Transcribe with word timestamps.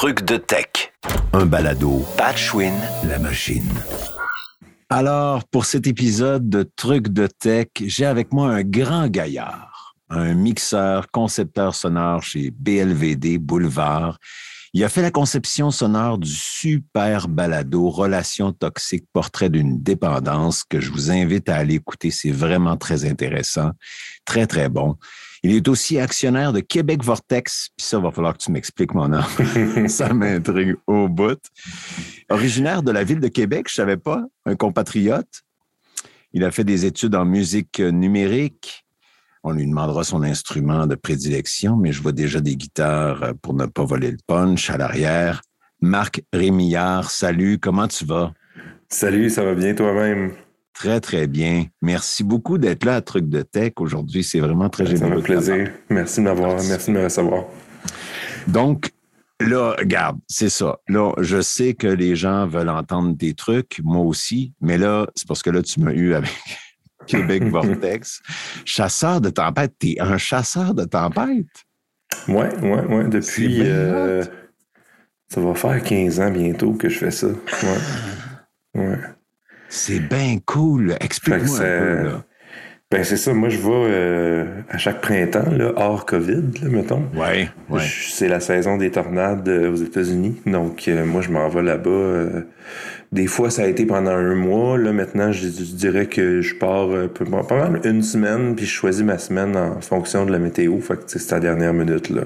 Truc 0.00 0.24
de 0.24 0.38
tech. 0.38 0.94
Un 1.34 1.44
balado. 1.44 2.02
Patchwin. 2.16 2.72
La 3.06 3.18
machine. 3.18 3.68
Alors, 4.88 5.44
pour 5.44 5.66
cet 5.66 5.86
épisode 5.86 6.48
de 6.48 6.62
Truc 6.62 7.08
de 7.08 7.26
Tech, 7.26 7.66
j'ai 7.84 8.06
avec 8.06 8.32
moi 8.32 8.48
un 8.48 8.62
grand 8.62 9.08
gaillard, 9.08 9.94
un 10.08 10.32
mixeur, 10.32 11.10
concepteur 11.10 11.74
sonore 11.74 12.22
chez 12.22 12.50
BLVD 12.50 13.36
Boulevard. 13.36 14.16
Il 14.72 14.82
a 14.84 14.88
fait 14.88 15.02
la 15.02 15.10
conception 15.10 15.70
sonore 15.70 16.16
du 16.16 16.32
super 16.32 17.28
balado 17.28 17.90
Relations 17.90 18.54
toxiques, 18.54 19.04
portrait 19.12 19.50
d'une 19.50 19.82
dépendance 19.82 20.64
que 20.64 20.80
je 20.80 20.90
vous 20.90 21.10
invite 21.10 21.50
à 21.50 21.56
aller 21.56 21.74
écouter. 21.74 22.10
C'est 22.10 22.30
vraiment 22.30 22.78
très 22.78 23.04
intéressant, 23.04 23.72
très, 24.24 24.46
très 24.46 24.70
bon. 24.70 24.96
Il 25.42 25.54
est 25.54 25.68
aussi 25.68 25.98
actionnaire 25.98 26.52
de 26.52 26.60
Québec 26.60 27.02
Vortex. 27.02 27.70
Puis 27.76 27.86
ça, 27.86 27.98
va 27.98 28.10
falloir 28.10 28.34
que 28.34 28.42
tu 28.42 28.50
m'expliques 28.50 28.92
mon 28.92 29.08
nom. 29.08 29.22
ça 29.88 30.12
m'intrigue 30.12 30.76
au 30.86 31.08
bout. 31.08 31.40
Originaire 32.28 32.82
de 32.82 32.90
la 32.90 33.04
ville 33.04 33.20
de 33.20 33.28
Québec, 33.28 33.66
je 33.68 33.74
savais 33.74 33.96
pas, 33.96 34.22
un 34.44 34.54
compatriote. 34.54 35.42
Il 36.32 36.44
a 36.44 36.50
fait 36.50 36.64
des 36.64 36.84
études 36.84 37.14
en 37.14 37.24
musique 37.24 37.80
numérique. 37.80 38.84
On 39.42 39.52
lui 39.52 39.66
demandera 39.66 40.04
son 40.04 40.22
instrument 40.22 40.86
de 40.86 40.94
prédilection, 40.94 41.76
mais 41.76 41.92
je 41.92 42.02
vois 42.02 42.12
déjà 42.12 42.40
des 42.40 42.56
guitares 42.56 43.32
pour 43.40 43.54
ne 43.54 43.64
pas 43.64 43.84
voler 43.84 44.10
le 44.10 44.18
punch 44.26 44.68
à 44.68 44.76
l'arrière. 44.76 45.40
Marc 45.80 46.22
Rémillard, 46.32 47.10
salut, 47.10 47.58
comment 47.58 47.88
tu 47.88 48.04
vas? 48.04 48.34
Salut, 48.90 49.30
ça 49.30 49.42
va 49.42 49.54
bien 49.54 49.74
toi-même? 49.74 50.34
Très, 50.80 50.98
très 50.98 51.26
bien. 51.26 51.66
Merci 51.82 52.24
beaucoup 52.24 52.56
d'être 52.56 52.86
là 52.86 52.96
à 52.96 53.00
Truc 53.02 53.28
de 53.28 53.42
Tech 53.42 53.72
aujourd'hui. 53.80 54.24
C'est 54.24 54.40
vraiment 54.40 54.70
très 54.70 54.86
généreux. 54.86 55.10
Ça 55.10 55.14
me 55.16 55.20
plaisir. 55.20 55.70
Merci 55.90 56.20
de 56.20 56.24
m'avoir, 56.24 56.54
merci 56.54 56.90
de 56.90 56.96
me 56.96 57.04
recevoir. 57.04 57.44
Donc, 58.48 58.90
là, 59.40 59.74
regarde, 59.78 60.18
c'est 60.26 60.48
ça. 60.48 60.78
Là, 60.88 61.12
je 61.18 61.42
sais 61.42 61.74
que 61.74 61.86
les 61.86 62.16
gens 62.16 62.46
veulent 62.46 62.70
entendre 62.70 63.14
des 63.14 63.34
trucs, 63.34 63.82
moi 63.84 64.02
aussi, 64.06 64.54
mais 64.62 64.78
là, 64.78 65.06
c'est 65.14 65.28
parce 65.28 65.42
que 65.42 65.50
là, 65.50 65.60
tu 65.60 65.80
m'as 65.80 65.92
eu 65.92 66.14
avec 66.14 66.30
Québec 67.06 67.44
Vortex. 67.50 68.22
chasseur 68.64 69.20
de 69.20 69.28
tempête, 69.28 69.74
t'es 69.78 69.96
un 70.00 70.16
chasseur 70.16 70.72
de 70.72 70.84
tempête? 70.84 71.44
Ouais, 72.26 72.58
ouais, 72.62 72.86
ouais. 72.86 73.08
Depuis. 73.10 73.60
Euh, 73.64 74.24
ça 75.28 75.42
va 75.42 75.54
faire 75.54 75.82
15 75.82 76.20
ans 76.20 76.30
bientôt 76.30 76.72
que 76.72 76.88
je 76.88 76.96
fais 76.96 77.10
ça. 77.10 77.26
Ouais. 77.26 78.82
Ouais. 78.82 78.98
C'est 79.70 80.00
bien 80.00 80.36
cool. 80.44 80.96
Explique-moi 81.00 81.60
un 81.60 81.78
peu. 81.78 82.02
Là. 82.04 82.24
Ben 82.90 83.04
c'est 83.04 83.16
ça, 83.16 83.32
moi 83.32 83.48
je 83.48 83.56
vais 83.58 83.70
euh, 83.70 84.44
à 84.68 84.76
chaque 84.76 85.00
printemps, 85.00 85.48
là, 85.52 85.72
hors 85.76 86.04
COVID, 86.04 86.42
là, 86.60 86.68
mettons. 86.68 87.04
Ouais, 87.14 87.48
ouais. 87.68 87.82
C'est 87.84 88.26
la 88.26 88.40
saison 88.40 88.78
des 88.78 88.90
tornades 88.90 89.48
euh, 89.48 89.70
aux 89.70 89.76
États-Unis. 89.76 90.42
Donc 90.44 90.88
euh, 90.88 91.06
moi 91.06 91.22
je 91.22 91.30
m'en 91.30 91.48
vais 91.48 91.62
là-bas. 91.62 92.42
Des 93.12 93.26
fois 93.26 93.50
ça 93.50 93.62
a 93.62 93.66
été 93.66 93.86
pendant 93.86 94.12
un 94.12 94.34
mois. 94.34 94.78
Là 94.78 94.92
maintenant 94.92 95.32
je, 95.32 95.46
dirais 95.48 96.06
que 96.06 96.40
je 96.40 96.54
pars 96.54 96.88
pas 97.48 97.56
mal 97.56 97.80
une 97.84 98.02
semaine, 98.02 98.54
puis 98.54 98.66
je 98.66 98.70
choisis 98.70 99.02
ma 99.02 99.18
semaine 99.18 99.56
en 99.56 99.80
fonction 99.80 100.24
de 100.24 100.32
la 100.32 100.38
météo. 100.38 100.78
Fait 100.80 100.94
que 100.94 101.02
c'est 101.06 101.30
la 101.30 101.40
dernière 101.40 101.72
minute 101.72 102.10
là. 102.10 102.22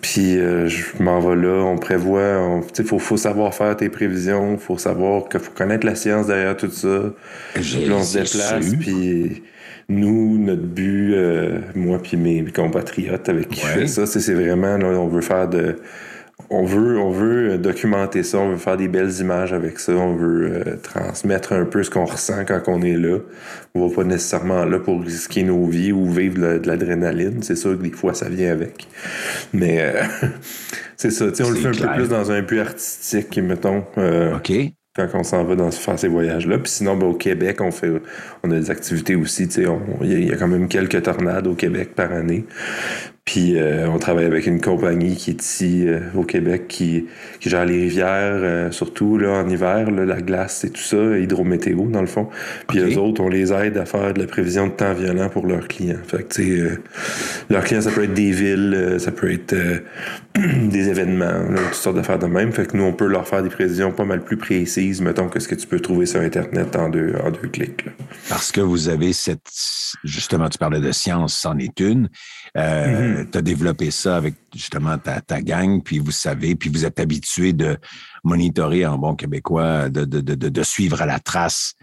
puis 0.00 0.34
je 0.34 1.02
m'en 1.02 1.20
vais 1.20 1.36
là, 1.36 1.62
on 1.64 1.78
prévoit, 1.78 2.60
il 2.78 2.84
faut, 2.84 2.98
faut 2.98 3.16
savoir 3.16 3.54
faire 3.54 3.76
tes 3.76 3.88
prévisions, 3.88 4.58
faut 4.58 4.78
savoir 4.78 5.28
qu'il 5.28 5.40
faut 5.40 5.52
connaître 5.52 5.86
la 5.86 5.94
science 5.94 6.26
derrière 6.26 6.56
tout 6.56 6.70
ça. 6.70 7.12
Puis 7.54 7.88
on 7.92 8.02
se 8.02 8.18
déplace. 8.18 8.74
Puis 8.80 9.42
nous, 9.90 10.38
notre 10.38 10.62
but, 10.62 11.14
euh, 11.14 11.58
moi 11.74 11.98
puis 12.02 12.16
mes, 12.16 12.44
compatriotes 12.44 13.28
avec 13.28 13.48
qui 13.48 13.60
je 13.60 13.66
fais 13.66 13.86
ça, 13.86 14.06
c'est 14.06 14.34
vraiment, 14.34 14.78
là, 14.78 14.86
on 14.86 15.08
veut 15.08 15.20
faire 15.20 15.48
de... 15.48 15.76
On 16.52 16.64
veut, 16.64 16.98
on 16.98 17.10
veut 17.10 17.58
documenter 17.58 18.24
ça, 18.24 18.38
on 18.38 18.50
veut 18.50 18.56
faire 18.56 18.76
des 18.76 18.88
belles 18.88 19.12
images 19.20 19.52
avec 19.52 19.78
ça, 19.78 19.92
on 19.92 20.16
veut 20.16 20.52
euh, 20.52 20.76
transmettre 20.82 21.52
un 21.52 21.64
peu 21.64 21.84
ce 21.84 21.90
qu'on 21.90 22.04
ressent 22.04 22.44
quand 22.44 22.62
on 22.66 22.82
est 22.82 22.96
là. 22.96 23.18
On 23.74 23.86
va 23.86 23.94
pas 23.94 24.02
nécessairement 24.02 24.64
là 24.64 24.80
pour 24.80 25.00
risquer 25.00 25.44
nos 25.44 25.64
vies 25.66 25.92
ou 25.92 26.10
vivre 26.10 26.58
de 26.58 26.66
l'adrénaline. 26.66 27.42
C'est 27.42 27.56
sûr 27.56 27.78
que 27.78 27.82
des 27.82 27.92
fois 27.92 28.14
ça 28.14 28.28
vient 28.28 28.50
avec. 28.50 28.88
Mais 29.52 29.80
euh, 29.80 30.02
c'est 30.96 31.10
ça, 31.10 31.26
on 31.26 31.50
le 31.50 31.56
fait 31.56 31.68
un 31.68 31.86
peu 31.88 31.94
plus 31.94 32.08
dans 32.08 32.32
un 32.32 32.42
but 32.42 32.58
artistique, 32.58 33.38
mettons. 33.38 33.84
OK 34.34 34.52
quand 34.96 35.08
on 35.14 35.22
s'en 35.22 35.44
va 35.44 35.54
dans, 35.54 35.70
faire 35.70 35.98
ces 35.98 36.08
voyages-là. 36.08 36.58
Puis 36.58 36.72
sinon, 36.72 36.96
ben, 36.96 37.06
au 37.06 37.14
Québec, 37.14 37.60
on 37.60 37.70
fait 37.70 37.90
on 38.42 38.50
a 38.50 38.54
des 38.54 38.70
activités 38.70 39.14
aussi. 39.14 39.44
Il 39.44 40.24
y, 40.24 40.32
a 40.32 40.36
quand 40.36 40.48
même 40.48 40.68
quelques 40.68 41.02
tornades 41.02 41.46
au 41.46 41.54
Québec 41.54 41.94
par 41.94 42.12
année. 42.12 42.44
Puis 43.30 43.56
euh, 43.56 43.88
on 43.88 44.00
travaille 44.00 44.24
avec 44.24 44.48
une 44.48 44.60
compagnie 44.60 45.14
qui 45.14 45.30
est 45.30 45.40
ici 45.40 45.86
euh, 45.86 46.00
au 46.16 46.24
Québec 46.24 46.66
qui, 46.66 47.06
qui, 47.38 47.48
gère 47.48 47.64
les 47.64 47.82
rivières, 47.82 48.08
euh, 48.08 48.72
surtout 48.72 49.18
là, 49.18 49.40
en 49.44 49.48
hiver, 49.48 49.88
la 49.92 50.20
glace 50.20 50.64
et 50.64 50.70
tout 50.70 50.82
ça, 50.82 50.96
hydrométéo 50.96 51.86
dans 51.86 52.00
le 52.00 52.08
fond. 52.08 52.28
Puis 52.66 52.80
les 52.80 52.98
autres, 52.98 53.22
on 53.22 53.28
les 53.28 53.52
aide 53.52 53.76
à 53.76 53.84
faire 53.84 54.14
de 54.14 54.20
la 54.20 54.26
prévision 54.26 54.66
de 54.66 54.72
temps 54.72 54.94
violent 54.94 55.28
pour 55.28 55.46
leurs 55.46 55.68
clients. 55.68 56.00
Fait 56.08 56.24
que 56.24 56.80
leurs 57.50 57.62
clients, 57.62 57.82
ça 57.82 57.92
peut 57.92 58.02
être 58.02 58.14
des 58.14 58.32
villes, 58.32 58.96
ça 58.98 59.12
peut 59.12 59.30
être 59.30 59.54
des 60.34 60.88
événements, 60.88 61.54
toutes 61.54 61.74
sortes 61.74 61.96
d'affaires 61.96 62.18
de 62.18 62.26
même. 62.26 62.50
Fait 62.50 62.66
que 62.66 62.76
nous, 62.76 62.82
on 62.82 62.92
peut 62.92 63.06
leur 63.06 63.28
faire 63.28 63.44
des 63.44 63.48
prévisions 63.48 63.92
pas 63.92 64.04
mal 64.04 64.24
plus 64.24 64.38
précises, 64.38 65.00
mettons, 65.00 65.28
que 65.28 65.38
ce 65.38 65.46
que 65.46 65.54
tu 65.54 65.68
peux 65.68 65.78
trouver 65.78 66.06
sur 66.06 66.20
Internet 66.20 66.74
en 66.74 66.88
deux, 66.88 67.14
en 67.22 67.30
deux 67.30 67.46
clics. 67.46 67.84
Parce 68.28 68.50
que 68.50 68.60
vous 68.60 68.88
avez 68.88 69.12
cette... 69.12 69.46
Justement, 70.02 70.48
tu 70.48 70.58
parlais 70.58 70.80
de 70.80 70.90
science, 70.90 71.34
c'en 71.34 71.58
est 71.58 71.78
une. 71.78 72.08
Euh. 73.20 73.24
Tu 73.30 73.38
as 73.38 73.42
développé 73.42 73.90
ça 73.90 74.16
avec 74.16 74.34
justement 74.54 74.98
ta, 74.98 75.20
ta, 75.20 75.40
gang, 75.40 75.82
puis 75.82 75.98
vous 75.98 76.10
savez, 76.10 76.54
puis 76.54 76.70
vous 76.70 76.84
êtes 76.84 77.00
habitué 77.00 77.52
de 77.52 77.76
monitorer 78.24 78.86
en 78.86 78.98
bon 78.98 79.14
québécois, 79.14 79.88
de, 79.88 80.04
de, 80.04 80.20
de, 80.20 80.48
de 80.48 80.62
suivre 80.62 81.00
à 81.02 81.06
la 81.06 81.18
trace 81.18 81.74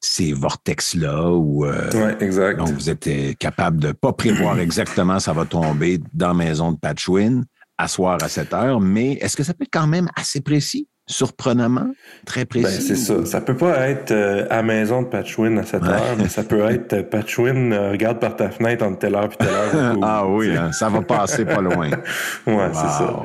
ces 0.00 0.32
vortex-là. 0.32 1.30
Ou, 1.30 1.64
euh, 1.64 1.90
ouais, 1.92 2.16
exact. 2.20 2.58
Donc, 2.58 2.70
vous 2.70 2.90
êtes 2.90 3.38
capable 3.38 3.78
de 3.78 3.92
pas 3.92 4.12
prévoir 4.12 4.58
exactement 4.60 5.20
ça 5.20 5.32
va 5.32 5.44
tomber 5.44 6.00
dans 6.12 6.28
la 6.28 6.34
maison 6.34 6.72
de 6.72 6.78
Patchwin 6.78 7.44
à 7.78 7.88
soir 7.88 8.18
à 8.22 8.28
7 8.28 8.52
heures, 8.52 8.80
mais 8.80 9.12
est-ce 9.14 9.36
que 9.36 9.42
ça 9.42 9.54
peut 9.54 9.64
être 9.64 9.72
quand 9.72 9.86
même 9.86 10.08
assez 10.14 10.40
précis? 10.40 10.88
Surprenamment, 11.06 11.90
très 12.26 12.44
précis. 12.44 12.64
Ben, 12.64 12.80
c'est 12.80 12.96
ça. 12.96 13.26
Ça 13.26 13.40
peut 13.40 13.56
pas 13.56 13.88
être 13.88 14.12
euh, 14.12 14.46
à 14.50 14.62
maison 14.62 15.02
de 15.02 15.08
Patchwin 15.08 15.58
à 15.58 15.64
cette 15.64 15.82
heure, 15.82 16.16
mais 16.18 16.28
ça 16.28 16.44
peut 16.44 16.60
être 16.70 16.92
euh, 16.92 17.02
Patchwin, 17.02 17.72
euh, 17.72 17.90
regarde 17.92 18.20
par 18.20 18.36
ta 18.36 18.50
fenêtre 18.50 18.84
entre 18.84 18.98
telle 18.98 19.14
heure 19.14 19.24
et 19.32 19.36
telle 19.36 19.48
heure. 19.48 19.96
ah 20.02 20.26
oui, 20.26 20.56
hein, 20.56 20.72
ça 20.72 20.88
va 20.88 21.02
passer 21.02 21.44
pas 21.44 21.60
loin. 21.60 21.90
ouais, 22.46 22.70
c'est 22.72 22.88
ça. 22.88 23.22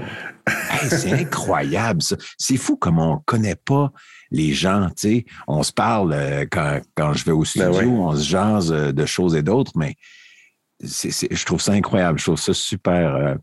c'est 0.89 1.13
incroyable, 1.13 2.01
ça. 2.01 2.15
C'est 2.37 2.57
fou 2.57 2.77
comme 2.77 2.99
on 2.99 3.19
connaît 3.25 3.55
pas 3.55 3.91
les 4.31 4.53
gens, 4.53 4.87
tu 4.89 4.93
sais. 4.95 5.25
On 5.47 5.63
se 5.63 5.71
parle 5.71 6.15
quand, 6.51 6.79
quand 6.95 7.13
je 7.13 7.25
vais 7.25 7.31
au 7.31 7.39
ben 7.39 7.45
studio, 7.45 7.89
on 7.89 8.15
se 8.15 8.27
jase 8.27 8.69
de 8.71 9.05
choses 9.05 9.35
et 9.35 9.43
d'autres, 9.43 9.73
mais 9.75 9.95
je 10.81 11.45
trouve 11.45 11.61
ça 11.61 11.73
incroyable. 11.73 12.19
Je 12.19 12.25
trouve 12.25 12.39
ça 12.39 12.53
super 12.53 13.37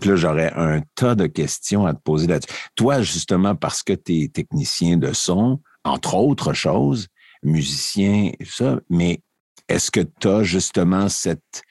puis 0.00 0.10
là, 0.10 0.16
j'aurais 0.16 0.52
un 0.54 0.80
tas 0.94 1.14
de 1.14 1.26
questions 1.26 1.86
à 1.86 1.94
te 1.94 2.00
poser 2.00 2.26
là-dessus. 2.26 2.52
Toi, 2.74 3.02
justement, 3.02 3.54
parce 3.54 3.82
que 3.82 3.92
tu 3.92 4.22
es 4.22 4.28
technicien 4.28 4.96
de 4.96 5.12
son, 5.12 5.60
entre 5.84 6.16
autres 6.16 6.52
choses, 6.52 7.08
musicien 7.42 8.32
et 8.38 8.44
ça, 8.44 8.80
mais 8.90 9.20
est-ce 9.68 9.90
que 9.90 10.00
tu 10.00 10.28
as 10.28 10.42
justement 10.42 11.08
cette, 11.08 11.62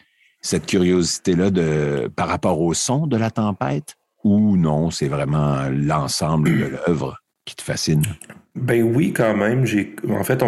cette 0.42 0.66
curiosité-là 0.66 1.50
de, 1.50 2.10
par 2.16 2.28
rapport 2.28 2.62
au 2.62 2.74
son 2.74 3.08
de 3.08 3.18
la 3.18 3.32
tempête 3.32 3.96
ou 4.24 4.58
non, 4.58 4.92
c'est 4.92 5.08
vraiment 5.08 5.68
l'ensemble 5.70 6.50
de 6.50 6.66
l'œuvre 6.66 7.18
qui 7.46 7.56
te 7.56 7.62
fascine? 7.62 8.04
Ben 8.56 8.82
oui, 8.82 9.12
quand 9.12 9.36
même. 9.36 9.66
J'ai, 9.66 9.96
en 10.10 10.24
fait, 10.24 10.44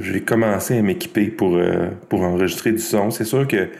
j'ai 0.00 0.22
commencé 0.22 0.78
à 0.78 0.82
m'équiper 0.82 1.26
pour, 1.26 1.56
euh, 1.56 1.90
pour 2.08 2.22
enregistrer 2.22 2.72
du 2.72 2.78
son. 2.78 3.10
C'est 3.10 3.26
sûr 3.26 3.46
que 3.46 3.70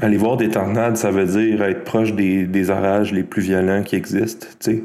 Aller 0.00 0.16
voir 0.16 0.36
des 0.36 0.48
tornades, 0.48 0.96
ça 0.96 1.10
veut 1.10 1.26
dire 1.26 1.60
être 1.64 1.82
proche 1.82 2.12
des, 2.12 2.46
des 2.46 2.70
orages 2.70 3.12
les 3.12 3.24
plus 3.24 3.42
violents 3.42 3.82
qui 3.82 3.96
existent, 3.96 4.46
tu 4.60 4.70
sais. 4.70 4.84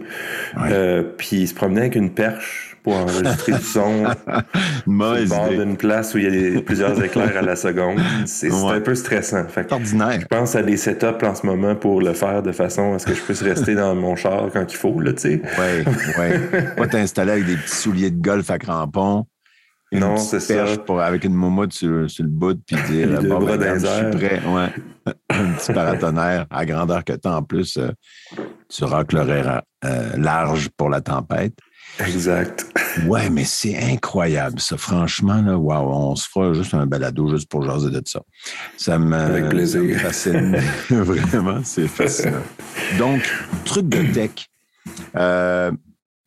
Euh, 0.57 1.03
puis 1.03 1.45
se 1.45 1.53
promener 1.53 1.81
avec 1.81 1.95
une 1.95 2.09
perche 2.09 2.73
pour 2.81 2.95
enregistrer 2.95 3.53
du 3.53 3.63
son 3.63 4.05
au 4.87 4.91
bord 4.91 5.49
d'une 5.49 5.77
place 5.77 6.13
où 6.13 6.17
il 6.17 6.53
y 6.53 6.57
a 6.57 6.61
plusieurs 6.61 7.01
éclairs 7.03 7.37
à 7.37 7.41
la 7.41 7.55
seconde. 7.55 7.99
C'est 8.25 8.51
un 8.51 8.81
peu 8.81 8.95
stressant. 8.95 9.47
Fait 9.47 9.71
ordinaire. 9.71 10.19
Je 10.19 10.25
pense 10.25 10.55
à 10.55 10.63
des 10.63 10.77
setups 10.77 11.23
en 11.23 11.35
ce 11.35 11.45
moment 11.45 11.75
pour 11.75 12.01
le 12.01 12.13
faire 12.13 12.43
de 12.43 12.51
façon 12.51 12.93
à 12.93 12.99
ce 12.99 13.05
que 13.05 13.13
je 13.13 13.21
puisse 13.21 13.41
rester 13.41 13.75
dans 13.75 13.95
mon 13.95 14.15
char 14.15 14.49
quand 14.51 14.65
il 14.71 14.77
faut, 14.77 14.99
là, 14.99 15.13
tu 15.13 15.21
sais. 15.21 15.41
Oui, 15.59 15.93
oui. 16.19 16.59
Pas 16.75 16.87
t'installer 16.87 17.33
avec 17.33 17.45
des 17.45 17.55
petits 17.55 17.75
souliers 17.75 18.11
de 18.11 18.21
golf 18.21 18.49
à 18.49 18.57
crampons 18.57 19.25
non, 19.93 20.17
c'est 20.17 20.39
ça. 20.39 20.65
Pour, 20.85 21.01
avec 21.01 21.23
une 21.23 21.33
momotte 21.33 21.73
sur, 21.73 22.09
sur 22.09 22.23
le 22.23 22.29
bout, 22.29 22.59
puis 22.65 22.75
dire 22.89 23.21
bon, 23.23 23.45
ben, 23.45 23.79
je 23.79 23.85
suis 23.85 24.17
prêt. 24.17 24.41
Ouais. 24.45 24.69
un 25.29 25.53
petit 25.53 25.73
paratonnerre 25.73 26.45
à 26.49 26.65
grandeur 26.65 27.03
que 27.03 27.13
tu 27.13 27.27
en 27.27 27.43
plus, 27.43 27.77
euh, 27.77 27.91
tu 28.69 28.83
raclerais 28.83 29.61
euh, 29.85 30.17
large 30.17 30.69
pour 30.69 30.89
la 30.89 31.01
tempête. 31.01 31.53
Exact. 31.99 32.65
Ouais, 33.05 33.29
mais 33.29 33.43
c'est 33.43 33.77
incroyable, 33.77 34.59
ça. 34.59 34.77
Franchement, 34.77 35.41
là, 35.41 35.57
wow, 35.57 36.11
on 36.11 36.15
se 36.15 36.27
fera 36.27 36.53
juste 36.53 36.73
un 36.73 36.87
balado 36.87 37.27
juste 37.29 37.49
pour 37.49 37.63
jaser 37.63 37.91
de 37.91 38.01
ça. 38.05 38.21
Ça 38.77 38.97
me, 38.97 39.15
Avec 39.15 39.49
plaisir. 39.49 39.99
fascine. 39.99 40.57
Vraiment, 40.89 41.59
c'est 41.63 41.87
fascinant. 41.87 42.41
Donc, 42.97 43.21
truc 43.65 43.89
de 43.89 44.11
tech. 44.11 44.31
Euh, 45.15 45.71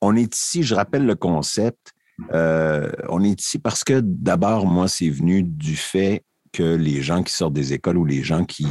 on 0.01 0.15
est 0.17 0.35
ici, 0.35 0.63
je 0.63 0.75
rappelle 0.75 1.05
le 1.05 1.15
concept. 1.15 1.93
Euh, 2.33 2.91
on 3.09 3.23
est 3.23 3.41
ici 3.41 3.59
parce 3.59 3.85
que 3.85 4.01
d'abord, 4.01 4.67
moi, 4.67 4.89
c'est 4.89 5.11
venu 5.11 5.43
du 5.43 5.77
fait 5.77 6.25
que 6.53 6.75
les 6.75 7.03
gens 7.03 7.23
qui 7.23 7.35
sortent 7.35 7.53
des 7.53 7.73
écoles 7.73 7.99
ou 7.99 8.05
les 8.05 8.23
gens 8.23 8.45
qui, 8.45 8.67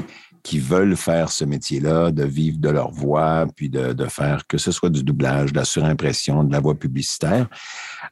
qui 0.45 0.59
veulent 0.59 0.95
faire 0.95 1.31
ce 1.31 1.45
métier-là, 1.45 2.12
de 2.12 2.24
vivre 2.24 2.57
de 2.59 2.69
leur 2.69 2.92
voix, 2.92 3.45
puis 3.56 3.69
de, 3.69 3.94
de, 3.94 4.06
faire 4.06 4.47
que 4.47 4.57
ce 4.57 4.71
soit 4.71 4.89
du 4.89 5.03
doublage, 5.03 5.53
de 5.53 5.57
la 5.57 5.65
surimpression, 5.65 6.44
de 6.44 6.51
la 6.51 6.59
voix 6.59 6.75
publicitaire. 6.75 7.47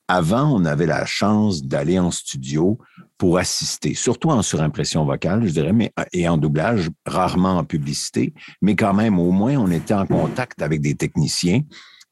Avant, 0.08 0.52
on 0.52 0.66
avait 0.66 0.86
la 0.86 1.06
chance 1.06 1.64
d'aller 1.64 1.98
en 1.98 2.12
studio 2.12 2.80
pour 3.18 3.38
assister, 3.38 3.94
surtout 3.94 4.30
en 4.30 4.42
surimpression 4.42 5.06
vocale, 5.06 5.46
je 5.46 5.54
dirais, 5.54 5.74
mais, 5.74 5.94
et 6.12 6.28
en 6.28 6.38
doublage, 6.38 6.90
rarement 7.06 7.58
en 7.58 7.64
publicité, 7.64 8.34
mais 8.62 8.76
quand 8.76 8.94
même, 8.94 9.20
au 9.20 9.32
moins, 9.32 9.56
on 9.58 9.72
était 9.72 9.94
en 9.94 10.06
contact 10.06 10.62
avec 10.62 10.82
des 10.82 10.96
techniciens 10.96 11.62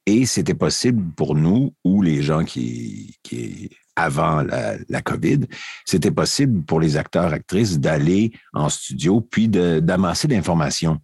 et 0.05 0.25
c'était 0.25 0.55
possible 0.55 1.13
pour 1.15 1.35
nous 1.35 1.73
ou 1.83 2.01
les 2.01 2.21
gens 2.21 2.43
qui, 2.43 3.17
qui 3.23 3.69
avant 3.95 4.41
la, 4.41 4.75
la 4.89 5.01
COVID, 5.01 5.41
c'était 5.85 6.11
possible 6.11 6.63
pour 6.63 6.79
les 6.79 6.97
acteurs, 6.97 7.33
actrices 7.33 7.79
d'aller 7.79 8.31
en 8.53 8.69
studio 8.69 9.21
puis 9.21 9.47
d'amasser 9.47 10.27
l'information 10.27 10.99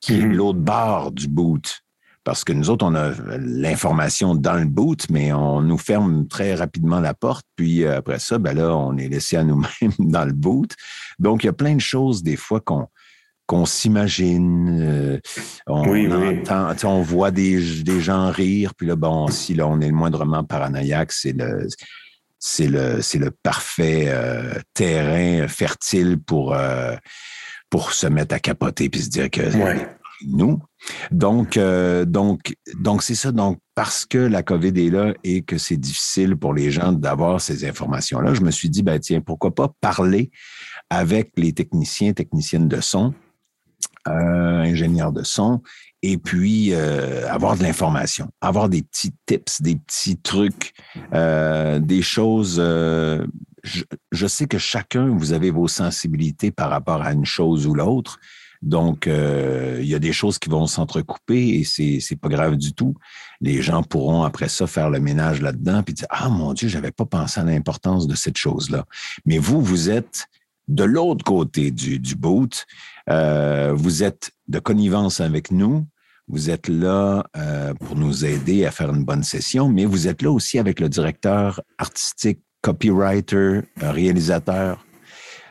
qui 0.00 0.14
est 0.14 0.22
mm-hmm. 0.22 0.32
l'autre 0.32 0.58
barre 0.58 1.12
du 1.12 1.28
boot. 1.28 1.80
Parce 2.22 2.44
que 2.44 2.52
nous 2.52 2.68
autres, 2.68 2.84
on 2.84 2.94
a 2.94 3.12
l'information 3.38 4.34
dans 4.34 4.54
le 4.54 4.66
boot, 4.66 5.06
mais 5.08 5.32
on 5.32 5.62
nous 5.62 5.78
ferme 5.78 6.28
très 6.28 6.54
rapidement 6.54 7.00
la 7.00 7.14
porte. 7.14 7.46
Puis 7.56 7.84
euh, 7.84 7.96
après 7.96 8.18
ça, 8.18 8.38
ben 8.38 8.54
là, 8.54 8.76
on 8.76 8.96
est 8.98 9.08
laissé 9.08 9.36
à 9.36 9.44
nous-mêmes 9.44 9.92
dans 9.98 10.26
le 10.26 10.32
boot. 10.32 10.74
Donc, 11.18 11.42
il 11.42 11.46
y 11.46 11.50
a 11.50 11.54
plein 11.54 11.74
de 11.74 11.80
choses 11.80 12.22
des 12.22 12.36
fois 12.36 12.60
qu'on 12.60 12.88
qu'on 13.50 13.66
s'imagine. 13.66 14.78
Euh, 14.80 15.20
on, 15.66 15.82
entend, 16.12 16.88
on 16.88 17.02
voit 17.02 17.32
des, 17.32 17.82
des, 17.82 18.00
gens 18.00 18.30
rire, 18.30 18.76
puis 18.76 18.86
là, 18.86 18.94
bon, 18.94 19.26
si 19.26 19.54
là, 19.54 19.66
on 19.66 19.80
est 19.80 19.88
le 19.88 19.92
moindrement 19.92 20.44
paranoïaque, 20.44 21.10
c'est 21.10 21.32
le 21.32 21.66
c'est 22.38 22.68
le 22.68 23.02
c'est 23.02 23.18
le 23.18 23.32
parfait 23.32 24.04
euh, 24.06 24.54
terrain 24.72 25.48
fertile 25.48 26.18
pour 26.24 26.54
euh, 26.54 26.94
pour 27.70 27.92
se 27.92 28.06
mettre 28.06 28.36
à 28.36 28.38
capoter 28.38 28.88
puis 28.88 29.00
se 29.00 29.08
dire 29.08 29.28
que 29.28 29.42
nous. 30.28 30.60
Donc 31.10 31.58
donc 32.06 32.54
donc 32.78 33.02
c'est 33.02 33.16
ça. 33.16 33.32
Donc 33.32 33.58
parce 33.74 34.06
que 34.06 34.18
la 34.18 34.44
COVID 34.44 34.80
est 34.80 34.90
là 34.90 35.12
et 35.24 35.42
que 35.42 35.58
c'est 35.58 35.76
difficile 35.76 36.36
pour 36.36 36.54
les 36.54 36.70
gens 36.70 36.92
d'avoir 36.92 37.40
ces 37.40 37.68
informations 37.68 38.20
là, 38.20 38.32
je 38.32 38.42
me 38.42 38.52
suis 38.52 38.70
dit 38.70 38.84
ben 38.84 39.00
tiens 39.00 39.20
pourquoi 39.20 39.52
pas 39.52 39.72
parler 39.80 40.30
avec 40.88 41.32
les 41.36 41.52
techniciens 41.52 42.12
techniciennes 42.12 42.68
de 42.68 42.80
son 42.80 43.12
euh, 44.08 44.62
ingénieur 44.62 45.12
de 45.12 45.22
son, 45.22 45.60
et 46.02 46.16
puis 46.16 46.72
euh, 46.72 47.30
avoir 47.30 47.56
de 47.58 47.62
l'information, 47.62 48.30
avoir 48.40 48.70
des 48.70 48.80
petits 48.80 49.12
tips, 49.26 49.60
des 49.60 49.76
petits 49.76 50.16
trucs, 50.16 50.72
euh, 51.12 51.78
des 51.80 52.00
choses. 52.00 52.56
Je, 52.56 53.82
je, 54.10 54.26
sais 54.26 54.46
que 54.46 54.56
chacun, 54.56 55.08
vous 55.08 55.34
avez 55.34 55.50
vos 55.50 55.68
sensibilités 55.68 56.50
par 56.50 56.70
rapport 56.70 57.02
à 57.02 57.12
une 57.12 57.26
chose 57.26 57.66
ou 57.66 57.74
l'autre. 57.74 58.18
Donc, 58.62 59.06
il 59.06 59.86
y 59.86 59.94
a 59.94 59.98
des 59.98 60.12
choses 60.12 60.38
qui 60.38 60.48
vont 60.48 60.66
s'entrecouper 60.66 61.58
et 61.58 61.64
c'est 61.64 62.00
c'est 62.00 62.16
pas 62.16 62.28
grave 62.28 62.56
du 62.56 62.72
tout. 62.72 62.94
Les 63.42 63.60
gens 63.60 63.82
pourront 63.82 64.22
après 64.22 64.48
ça 64.48 64.66
faire 64.66 64.88
le 64.88 65.00
ménage 65.00 65.42
là-dedans 65.42 65.82
puis 65.82 65.92
dire 65.92 66.08
ah 66.08 66.30
mon 66.30 66.54
Dieu, 66.54 66.68
j'avais 66.68 66.92
pas 66.92 67.06
pensé 67.06 67.40
à 67.40 67.44
l'importance 67.44 68.06
de 68.06 68.14
cette 68.14 68.38
chose-là. 68.38 68.86
Mais 69.26 69.36
vous, 69.36 69.60
vous 69.60 69.90
êtes 69.90 70.26
de 70.70 70.84
l'autre 70.84 71.24
côté 71.24 71.70
du, 71.70 71.98
du 71.98 72.14
boot. 72.14 72.66
Euh, 73.10 73.72
vous 73.74 74.02
êtes 74.02 74.30
de 74.48 74.58
connivence 74.58 75.20
avec 75.20 75.50
nous. 75.50 75.86
Vous 76.28 76.48
êtes 76.48 76.68
là 76.68 77.24
euh, 77.36 77.74
pour 77.74 77.96
nous 77.96 78.24
aider 78.24 78.64
à 78.64 78.70
faire 78.70 78.90
une 78.90 79.04
bonne 79.04 79.24
session, 79.24 79.68
mais 79.68 79.84
vous 79.84 80.06
êtes 80.06 80.22
là 80.22 80.30
aussi 80.30 80.58
avec 80.58 80.78
le 80.78 80.88
directeur 80.88 81.60
artistique, 81.78 82.40
copywriter, 82.62 83.62
réalisateur. 83.80 84.84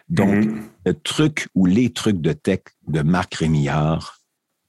Donc, 0.08 0.30
mm-hmm. 0.30 0.62
le 0.86 0.94
truc 0.94 1.48
ou 1.54 1.66
les 1.66 1.92
trucs 1.92 2.22
de 2.22 2.34
tech 2.34 2.62
de 2.88 3.02
Marc 3.02 3.36
Rémillard 3.36 4.20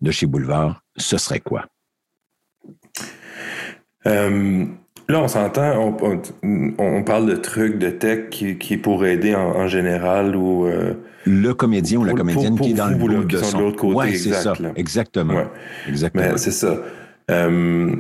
de 0.01 0.11
chez 0.11 0.27
Boulevard, 0.27 0.83
ce 0.97 1.17
serait 1.17 1.41
quoi? 1.41 1.67
Euh, 4.07 4.67
Là, 5.11 5.21
on 5.21 5.29
s'entend, 5.29 5.97
on, 6.79 7.03
parle 7.03 7.27
de 7.27 7.35
trucs 7.35 7.79
de 7.79 7.91
tech 7.91 8.31
qui, 8.31 8.59
qui 8.59 8.77
pourraient 8.77 9.15
aider 9.15 9.35
en, 9.35 9.67
général 9.67 10.37
ou. 10.37 10.67
Euh, 10.67 10.95
le 11.27 11.53
comédien 11.53 11.99
ou 11.99 12.05
la 12.05 12.13
comédienne 12.13 12.59
qui 12.59 12.71
est 12.71 12.75
dans 12.75 12.89
le 12.89 12.95
bout 12.95 13.09
de, 13.09 13.37
son. 13.39 13.59
de 13.59 13.63
l'autre 13.65 13.77
côté. 13.77 13.95
Ouais, 13.95 14.15
c'est 14.15 14.33
ça. 14.33 14.53
Exactement. 14.77 15.45
Exactement. 15.89 16.37
c'est 16.37 16.53
ça. 16.53 16.79
Euh, 17.31 17.97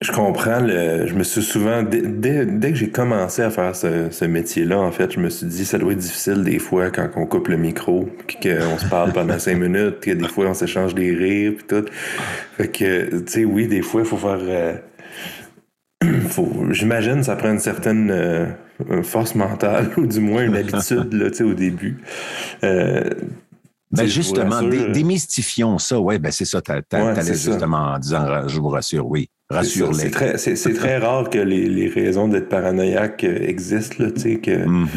je 0.00 0.10
comprends. 0.10 0.60
Le, 0.60 1.06
je 1.06 1.14
me 1.14 1.22
suis 1.22 1.42
souvent, 1.42 1.84
dès, 1.84 2.44
dès, 2.44 2.70
que 2.70 2.76
j'ai 2.76 2.90
commencé 2.90 3.42
à 3.42 3.50
faire 3.50 3.76
ce, 3.76 4.10
ce 4.10 4.24
métier-là, 4.24 4.80
en 4.80 4.90
fait, 4.90 5.12
je 5.12 5.20
me 5.20 5.30
suis 5.30 5.46
dit 5.46 5.64
ça 5.64 5.78
doit 5.78 5.92
être 5.92 5.98
difficile 5.98 6.42
des 6.42 6.58
fois 6.58 6.90
quand 6.90 7.08
on 7.14 7.24
coupe 7.24 7.46
le 7.48 7.56
micro, 7.56 8.08
qu'on 8.42 8.78
se 8.78 8.88
parle 8.90 9.12
pendant 9.12 9.38
cinq 9.38 9.58
minutes, 9.58 10.00
que 10.00 10.10
des 10.10 10.28
fois 10.28 10.46
on 10.46 10.54
s'échange 10.54 10.94
des 10.94 11.14
rires, 11.14 11.52
puis 11.56 11.66
tout. 11.68 11.84
Fait 12.56 12.68
que, 12.68 13.18
tu 13.20 13.32
sais, 13.32 13.44
oui, 13.44 13.68
des 13.68 13.82
fois, 13.82 14.00
il 14.00 14.06
faut 14.06 14.16
faire. 14.16 14.40
Euh, 14.42 14.74
j'imagine, 16.70 17.22
ça 17.22 17.36
prend 17.36 17.50
une 17.50 17.58
certaine 17.58 18.10
euh, 18.10 19.02
force 19.02 19.34
mentale, 19.34 19.90
ou 19.96 20.06
du 20.06 20.20
moins 20.20 20.44
une 20.44 20.56
habitude 20.56 21.12
là, 21.12 21.46
au 21.46 21.54
début. 21.54 21.98
Euh, 22.62 23.10
ben 23.90 24.06
justement, 24.06 24.60
démystifions 24.62 25.78
ça. 25.78 26.00
Oui, 26.00 26.18
ben 26.18 26.32
c'est 26.32 26.44
ça. 26.44 26.60
Tu 26.60 26.72
allais 26.72 27.24
justement 27.34 27.94
en 27.94 27.98
disant, 27.98 28.48
je 28.48 28.60
vous 28.60 28.68
rassure, 28.68 29.06
oui. 29.06 29.30
Rassure-les. 29.50 30.10
C'est 30.38 30.54
très, 30.54 30.72
très, 30.72 30.98
rare 30.98 31.28
que 31.28 31.38
les, 31.38 31.68
les 31.68 31.88
raisons 31.88 32.28
d'être 32.28 32.48
paranoïaque 32.48 33.24
euh, 33.24 33.46
existent. 33.46 33.96
Là, 34.02 34.10
que, 34.10 34.66
mm-hmm. 34.66 34.88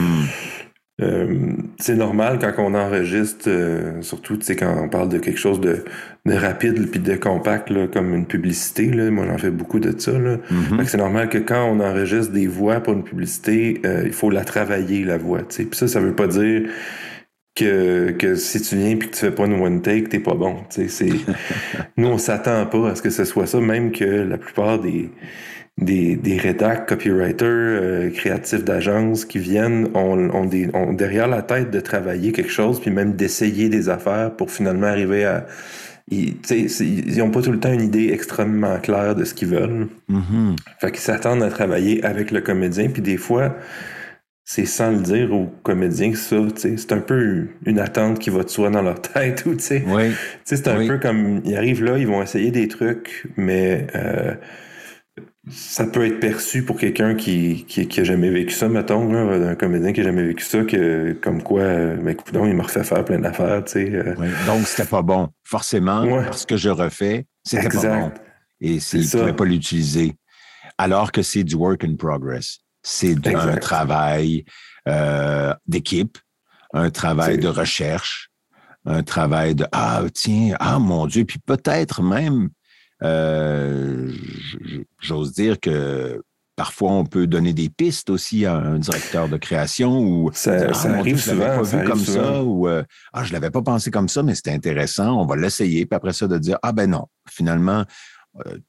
Euh, 1.00 1.52
c'est 1.80 1.96
normal 1.96 2.40
quand 2.40 2.52
on 2.58 2.74
enregistre, 2.74 3.46
euh, 3.48 4.02
surtout 4.02 4.40
quand 4.58 4.84
on 4.84 4.90
parle 4.90 5.10
de 5.10 5.20
quelque 5.20 5.38
chose 5.38 5.62
de, 5.62 5.86
de 6.26 6.34
rapide 6.34 6.90
puis 6.90 7.00
de 7.00 7.16
compact, 7.16 7.70
là, 7.70 7.88
comme 7.88 8.16
une 8.16 8.26
publicité. 8.26 8.88
Là, 8.88 9.12
moi, 9.12 9.26
j'en 9.28 9.38
fais 9.38 9.52
beaucoup 9.52 9.80
de 9.80 9.98
ça. 9.98 10.12
Mm-hmm. 10.12 10.86
C'est 10.86 10.98
normal 10.98 11.30
que 11.30 11.38
quand 11.38 11.66
on 11.66 11.80
enregistre 11.82 12.34
des 12.34 12.48
voix 12.48 12.80
pour 12.80 12.94
une 12.94 13.04
publicité, 13.04 13.80
euh, 13.86 14.04
il 14.06 14.14
faut 14.14 14.32
la 14.32 14.44
travailler, 14.44 15.04
la 15.04 15.20
voix. 15.20 15.42
Puis 15.48 15.68
ça, 15.74 15.88
ça 15.88 16.00
veut 16.00 16.16
pas 16.16 16.28
dire 16.28 16.64
que, 17.54 18.12
que 18.12 18.34
si 18.34 18.60
tu 18.62 18.76
viens 18.76 18.96
puis 18.96 19.10
que 19.10 19.14
tu 19.14 19.20
fais 19.20 19.32
pas 19.32 19.46
une 19.46 19.62
one 19.62 19.82
take, 19.84 20.10
t'es 20.10 20.20
pas 20.20 20.34
bon. 20.36 20.58
Nous, 21.98 22.08
on 22.08 22.18
s'attend 22.18 22.66
pas 22.66 22.90
à 22.90 22.96
ce 22.96 23.04
que 23.04 23.12
ce 23.12 23.24
soit 23.24 23.46
ça, 23.46 23.60
même 23.60 23.92
que 23.92 24.06
la 24.06 24.38
plupart 24.40 24.80
des 24.80 25.12
des, 25.78 26.16
des 26.16 26.38
rédacs, 26.38 26.88
copywriters, 26.88 27.48
euh, 27.48 28.10
créatifs 28.10 28.64
d'agence 28.64 29.26
qui 29.26 29.38
viennent, 29.38 29.90
ont, 29.94 30.30
ont, 30.32 30.46
des, 30.46 30.70
ont 30.74 30.94
derrière 30.94 31.28
la 31.28 31.44
tête 31.44 31.70
de 31.70 31.80
travailler 31.80 32.32
quelque 32.32 32.52
chose, 32.52 32.80
puis 32.80 32.90
même 32.90 33.14
d'essayer 33.14 33.70
des 33.70 33.90
affaires 33.90 34.36
pour 34.36 34.52
finalement 34.52 34.88
arriver 34.88 35.26
à... 35.26 35.46
Ils 36.10 36.38
n'ont 37.18 37.32
pas 37.32 37.42
tout 37.42 37.52
le 37.52 37.60
temps 37.60 37.74
une 37.74 37.82
idée 37.82 38.12
extrêmement 38.14 38.80
claire 38.80 39.14
de 39.14 39.26
ce 39.26 39.34
qu'ils 39.34 39.50
veulent. 39.50 39.90
Mm-hmm. 40.10 40.56
Fait 40.80 40.92
qu'ils 40.92 41.02
s'attendent 41.02 41.44
à 41.44 41.50
travailler 41.50 42.04
avec 42.06 42.32
le 42.32 42.40
comédien, 42.40 42.88
puis 42.88 43.02
des 43.02 43.18
fois, 43.18 43.58
c'est 44.46 44.66
sans 44.66 44.92
le 44.92 45.02
dire 45.02 45.34
au 45.34 45.48
comédien 45.64 46.12
que 46.12 46.18
ça, 46.18 46.38
c'est 46.56 46.94
un 46.94 47.02
peu 47.02 47.50
une 47.66 47.80
attente 47.80 48.20
qui 48.20 48.30
va 48.30 48.44
de 48.44 48.50
soi 48.50 48.70
dans 48.70 48.82
leur 48.82 49.02
tête. 49.02 49.44
Ou, 49.46 49.58
oui. 49.60 50.12
C'est 50.46 50.68
un 50.70 50.88
peu 50.88 50.98
comme, 50.98 51.42
ils 51.44 51.58
arrivent 51.58 51.84
là, 51.84 51.98
ils 51.98 52.08
vont 52.08 52.24
essayer 52.24 52.50
des 52.52 52.68
trucs, 52.70 53.28
mais... 53.36 53.86
Euh, 53.94 54.34
ça 55.52 55.86
peut 55.86 56.06
être 56.06 56.20
perçu 56.20 56.64
pour 56.64 56.78
quelqu'un 56.78 57.16
qui, 57.16 57.66
qui, 57.68 57.88
qui, 57.88 58.00
a 58.00 58.04
jamais 58.04 58.30
vécu 58.30 58.54
ça, 58.54 58.68
mettons, 58.68 59.14
un 59.14 59.56
comédien 59.56 59.94
qui 59.94 60.02
a 60.02 60.04
jamais 60.04 60.24
vécu 60.24 60.44
ça, 60.44 60.64
que 60.64 61.14
comme 61.14 61.42
quoi, 61.44 61.64
mais 61.64 61.96
ben, 61.96 62.10
écoute, 62.10 62.30
il 62.34 62.56
m'a 62.56 62.64
refait 62.64 62.84
faire 62.84 63.06
plein 63.06 63.20
d'affaires, 63.20 63.64
tu 63.64 63.74
sais. 63.74 63.92
Euh. 63.94 64.16
donc, 64.46 64.68
c'était 64.68 64.90
pas 64.90 65.02
bon. 65.02 65.30
Forcément, 65.44 66.06
parce 66.24 66.46
que 66.46 66.58
je 66.58 66.70
refais, 66.70 67.26
c'était 67.44 67.70
pas 67.70 68.00
bon. 68.00 68.12
Et 68.60 68.76
il 68.76 69.00
ne 69.00 69.12
pouvait 69.12 69.34
pas 69.34 69.46
l'utiliser. 69.46 70.16
Alors 70.78 71.12
que 71.12 71.22
c'est 71.22 71.44
du 71.44 71.56
work 71.56 71.84
in 71.84 71.96
progress. 71.96 72.60
C'est 72.84 73.28
un 73.28 73.58
travail 73.58 74.46
euh, 74.88 75.54
d'équipe, 75.68 76.18
un 76.74 76.90
travail 76.90 77.38
de 77.38 77.48
recherche, 77.48 78.30
un 78.86 79.04
travail 79.04 79.56
de 79.56 79.66
Ah, 79.72 80.04
tiens, 80.14 80.56
ah 80.60 80.80
mon 80.80 81.08
Dieu, 81.08 81.26
puis 81.26 81.40
peut-être 81.40 82.02
même 82.02 82.50
euh, 83.04 84.12
j'ose 85.00 85.34
dire 85.34 85.60
que 85.60 86.22
parfois 86.56 86.92
on 86.92 87.06
peut 87.06 87.28
donner 87.28 87.54
des 87.54 87.70
pistes 87.70 88.10
aussi 88.10 88.46
à 88.46 88.56
un 88.56 88.80
directeur 88.80 89.30
de 89.30 89.38
création 89.38 90.00
ou 90.00 90.32
ça, 90.34 90.70
ah, 90.72 90.88
arrive 90.98 91.20
souvent, 91.20 91.46
pas 91.46 91.62
vu 91.62 91.84
comme 91.84 92.00
ça 92.00 92.44
ou 92.44 92.68
euh, 92.68 92.84
ah 93.14 93.24
je 93.24 93.34
l'avais 93.34 93.52
pas 93.52 93.62
pensé 93.62 93.92
comme 93.92 94.10
ça 94.10 94.24
mais 94.24 94.34
c'était 94.34 94.54
intéressant 94.54 95.22
on 95.22 95.26
va 95.28 95.36
l'essayer 95.36 95.86
puis 95.86 95.96
après 95.96 96.14
ça 96.14 96.28
de 96.28 96.38
dire 96.40 96.58
ah 96.64 96.72
ben 96.72 96.90
non 96.90 97.06
finalement 97.30 97.86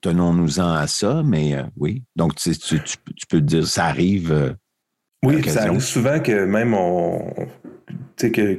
tenons-nous-en 0.01 0.73
à 0.73 0.87
ça, 0.87 1.23
mais 1.23 1.55
oui. 1.77 2.03
Donc, 2.17 2.37
tu, 2.37 2.57
tu, 2.57 2.89
peux 3.29 3.43
dire, 3.43 3.67
ça 3.67 3.85
arrive. 3.85 4.57
oui, 5.23 5.47
ça 5.47 5.65
arrive 5.65 5.81
souvent 5.81 6.21
que 6.21 6.47
même 6.47 6.73
on, 6.73 7.21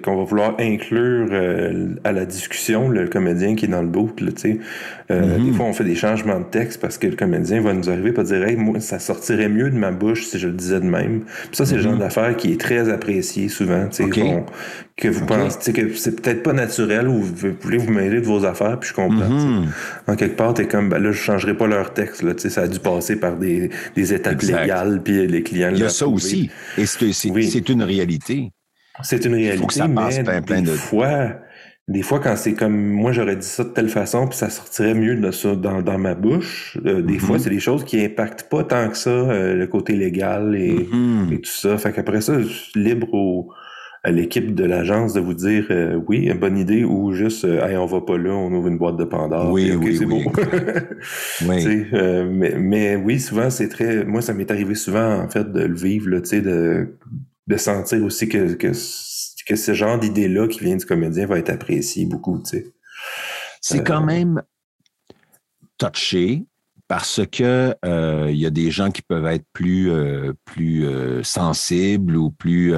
qu'on 0.02 0.16
va 0.16 0.24
vouloir 0.24 0.56
inclure 0.60 1.28
euh, 1.32 1.96
à 2.04 2.12
la 2.12 2.26
discussion 2.26 2.88
le 2.88 3.08
comédien 3.08 3.56
qui 3.56 3.66
est 3.66 3.70
dans 3.70 3.82
le 3.82 3.88
boot. 3.88 4.22
Là, 4.22 4.32
euh, 5.12 5.38
Des 5.38 5.42
mhm. 5.42 5.54
fois, 5.54 5.66
on 5.66 5.74
fait 5.74 5.84
des 5.84 5.96
changements 5.96 6.40
de 6.40 6.46
texte 6.46 6.80
parce 6.80 6.98
que 6.98 7.08
le 7.08 7.16
comédien 7.16 7.62
va 7.62 7.74
nous 7.74 7.90
arriver 7.90 8.14
et 8.18 8.24
dire 8.24 8.44
Hey, 8.44 8.56
moi, 8.56 8.80
ça 8.80 9.00
sortirait 9.00 9.50
mieux 9.50 9.70
de 9.70 9.78
ma 9.78 9.92
bouche 9.92 10.26
si 10.28 10.40
je 10.40 10.48
le 10.48 10.54
disais 10.54 10.80
de 10.80 10.86
même. 10.86 11.24
ça, 11.52 11.66
c'est 11.66 11.76
le 11.76 11.82
genre 11.82 11.94
mhm. 11.94 12.00
d'affaire 12.00 12.38
qui 12.38 12.54
est 12.54 12.60
très 12.60 12.90
apprécié 12.90 13.50
souvent. 13.50 13.88
que 14.96 15.08
vous 15.08 15.26
pensez 15.26 15.74
que 15.74 15.94
c'est 15.94 16.22
peut-être 16.22 16.44
pas 16.44 16.54
naturel 16.54 17.08
ou 17.08 17.22
vous 17.22 17.50
voulez 17.62 17.78
vous 17.78 17.92
mêler 17.92 18.22
de 18.22 18.26
vos 18.26 18.46
affaires, 18.46 18.80
puis 18.80 18.90
je 18.90 18.94
comprends. 18.94 19.30
Mhm. 19.30 19.68
En 20.08 20.16
quelque 20.16 20.36
part, 20.36 20.54
t'es 20.54 20.68
comme 20.68 20.90
ben 20.90 21.00
là, 21.00 21.12
je 21.12 21.20
changerai 21.20 21.56
pas 21.56 21.68
leur 21.68 21.94
texte. 21.94 22.24
Là, 22.24 22.34
ça 22.38 22.62
a 22.62 22.68
dû 22.68 22.80
passer 22.80 23.18
par 23.18 23.36
des, 23.36 23.70
des 23.96 24.14
étapes 24.14 24.42
légales, 24.42 25.02
puis 25.04 25.28
les 25.28 25.44
clients. 25.44 25.72
Il 25.74 25.80
y 25.80 25.84
a 25.84 25.90
ça 25.90 26.08
aussi. 26.08 26.50
Et 26.78 26.86
c'est 26.86 27.70
une 27.70 27.84
réalité. 27.84 28.52
C'est 29.04 29.26
une 29.26 29.34
réalité, 29.34 29.82
mais 29.88 30.42
plein, 30.42 30.62
des 30.62 30.72
fois, 30.72 31.32
des 31.90 32.04
fois 32.04 32.20
quand 32.20 32.36
c'est 32.36 32.54
comme 32.54 32.78
moi 32.78 33.12
j'aurais 33.12 33.36
dit 33.36 33.46
ça 33.46 33.64
de 33.64 33.70
telle 33.70 33.90
façon 33.90 34.28
puis 34.28 34.38
ça 34.38 34.50
sortirait 34.50 34.94
mieux 34.94 35.16
de 35.16 35.32
ça 35.32 35.56
dans, 35.56 35.82
dans 35.82 35.98
ma 35.98 36.14
bouche. 36.14 36.78
Euh, 36.86 37.02
des 37.02 37.18
fois, 37.18 37.38
mm-hmm. 37.38 37.40
c'est 37.40 37.50
des 37.50 37.60
choses 37.60 37.84
qui 37.84 38.04
impactent 38.04 38.48
pas 38.50 38.64
tant 38.64 38.88
que 38.90 38.98
ça 38.98 39.10
euh, 39.10 39.56
le 39.56 39.68
côté 39.68 39.96
légal 39.96 40.56
et, 40.56 40.74
mm-hmm. 40.74 41.34
et, 41.34 41.42
tout 41.42 41.50
ça. 41.50 41.78
Fait 41.78 41.92
qu'après 41.92 42.22
ça, 42.22 42.40
je 42.40 42.48
suis 42.48 42.80
libre 42.80 43.08
au, 43.12 43.50
à 44.04 44.12
l'équipe 44.12 44.54
de 44.54 44.64
l'agence 44.66 45.14
de 45.14 45.20
vous 45.20 45.34
dire 45.34 45.66
euh, 45.72 46.00
oui, 46.08 46.32
bonne 46.34 46.60
idée 46.60 46.84
ou 46.84 47.12
juste 47.12 47.44
hey, 47.44 47.76
on 47.76 47.88
va 47.88 48.02
pas 48.02 48.20
là, 48.20 48.34
on 48.34 48.54
ouvre 48.54 48.68
une 48.68 48.78
boîte 48.78 48.98
de 48.98 49.06
Pandore. 49.06 49.52
Oui, 49.52 49.72
oui, 49.72 49.98
c'est 49.98 50.06
oui. 50.06 50.26
oui. 51.48 51.86
mais, 52.30 52.54
mais 52.60 52.96
oui, 52.98 53.20
souvent 53.20 53.50
c'est 53.50 53.68
très. 53.68 54.06
Moi, 54.06 54.22
ça 54.22 54.36
m'est 54.36 54.52
arrivé 54.52 54.76
souvent 54.76 55.24
en 55.24 55.28
fait 55.28 55.52
de 55.52 55.62
le 55.62 55.76
vivre, 55.76 56.20
tu 56.20 56.26
sais, 56.30 56.42
de 56.42 57.00
de 57.50 57.58
sentir 57.58 58.04
aussi 58.04 58.30
que, 58.30 58.54
que, 58.54 58.72
que 59.48 59.56
ce 59.56 59.74
genre 59.74 59.98
d'idée-là 60.00 60.48
qui 60.48 60.60
vient 60.60 60.78
du 60.78 60.86
comédien 60.86 61.26
va 61.26 61.40
être 61.40 61.50
apprécié 61.50 62.06
beaucoup, 62.06 62.40
tu 62.40 62.50
sais. 62.50 62.74
C'est 63.60 63.84
quand 63.84 64.04
euh, 64.04 64.06
même 64.06 64.44
touché 65.78 66.46
parce 66.88 67.22
que 67.32 67.76
euh, 67.84 68.28
il 68.30 68.38
y 68.38 68.46
a 68.46 68.52
des 68.52 68.72
gens 68.72 68.92
qui 68.92 69.02
peuvent 69.02 69.26
être 69.26 69.46
plus 69.54 69.92
euh, 69.92 70.34
plus 70.46 70.86
sensibles 71.24 72.16
ou 72.16 72.32
plus 72.32 72.74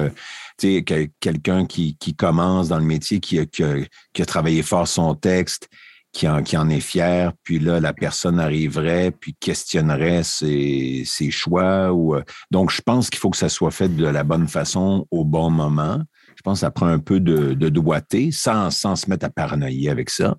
tu 0.58 0.78
sais 0.78 1.10
quelqu'un 1.20 1.66
qui, 1.66 1.96
qui 1.98 2.14
commence 2.14 2.68
dans 2.68 2.78
le 2.78 2.84
métier 2.84 3.20
qui, 3.20 3.46
qui, 3.48 3.62
a, 3.62 3.76
qui 4.12 4.22
a 4.22 4.26
travaillé 4.26 4.62
fort 4.62 4.88
son 4.88 5.14
texte 5.14 5.68
qui 6.12 6.28
en, 6.28 6.42
qui 6.42 6.56
en 6.56 6.68
est 6.68 6.80
fier, 6.80 7.32
puis 7.42 7.58
là, 7.58 7.80
la 7.80 7.92
personne 7.92 8.38
arriverait, 8.38 9.10
puis 9.10 9.34
questionnerait 9.40 10.22
ses, 10.22 11.04
ses 11.06 11.30
choix. 11.30 11.92
Ou, 11.92 12.14
euh, 12.14 12.22
donc, 12.50 12.70
je 12.70 12.82
pense 12.82 13.08
qu'il 13.08 13.18
faut 13.18 13.30
que 13.30 13.36
ça 13.36 13.48
soit 13.48 13.70
fait 13.70 13.88
de 13.88 14.06
la 14.06 14.22
bonne 14.22 14.46
façon 14.46 15.06
au 15.10 15.24
bon 15.24 15.50
moment. 15.50 16.02
Je 16.36 16.42
pense 16.42 16.58
que 16.58 16.66
ça 16.66 16.70
prend 16.70 16.86
un 16.86 16.98
peu 16.98 17.18
de, 17.18 17.54
de 17.54 17.68
doigté, 17.68 18.30
sans, 18.30 18.70
sans 18.70 18.96
se 18.96 19.08
mettre 19.08 19.26
à 19.26 19.30
paranoïer 19.30 19.88
avec 19.88 20.10
ça. 20.10 20.36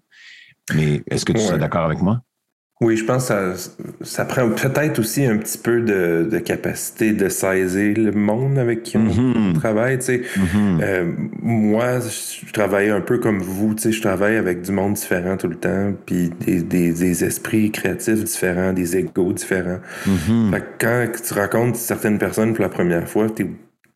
Mais 0.74 1.04
est-ce 1.10 1.26
que 1.26 1.34
tu 1.34 1.40
es 1.40 1.58
d'accord 1.58 1.86
avec 1.86 2.02
moi? 2.02 2.22
Oui, 2.84 2.98
je 2.98 3.06
pense 3.06 3.30
que 3.30 3.54
ça, 4.02 4.26
prend 4.26 4.50
peut-être 4.50 5.00
aussi 5.00 5.26
un 5.26 5.38
petit 5.38 5.58
peu 5.58 5.80
de, 5.80 6.38
capacité 6.40 7.14
de 7.14 7.30
saisir 7.30 7.98
le 7.98 8.12
monde 8.12 8.60
avec 8.60 8.84
qui 8.84 8.98
on 8.98 9.06
mm-hmm. 9.06 9.54
travaille. 9.54 10.00
Tu 10.00 10.06
sais. 10.06 10.18
Mm-hmm. 10.18 10.82
Euh, 10.82 11.12
moi, 11.42 12.00
je 12.02 12.52
travaille 12.52 12.90
un 12.90 13.00
peu 13.00 13.20
comme 13.20 13.40
vous. 13.40 13.74
Tu 13.74 13.84
sais, 13.84 13.92
je 13.94 14.02
travaille 14.02 14.36
avec 14.36 14.62
du 14.62 14.74
monde 14.74 14.96
différent 14.96 15.38
tout 15.38 15.48
le 15.48 15.56
temps, 15.56 15.94
puis 16.06 16.30
des, 16.30 17.24
esprits 17.24 17.72
créatifs 17.72 18.22
différents, 18.22 18.74
des 18.74 18.98
égaux 18.98 19.32
différents. 19.32 19.80
Mm-hmm. 20.06 20.62
quand 20.78 21.08
tu 21.26 21.34
racontes 21.34 21.78
certaines 21.78 22.18
personnes 22.18 22.54
pour 22.54 22.64
la 22.64 22.70
première 22.70 23.08
fois, 23.08 23.28
il 23.40 23.48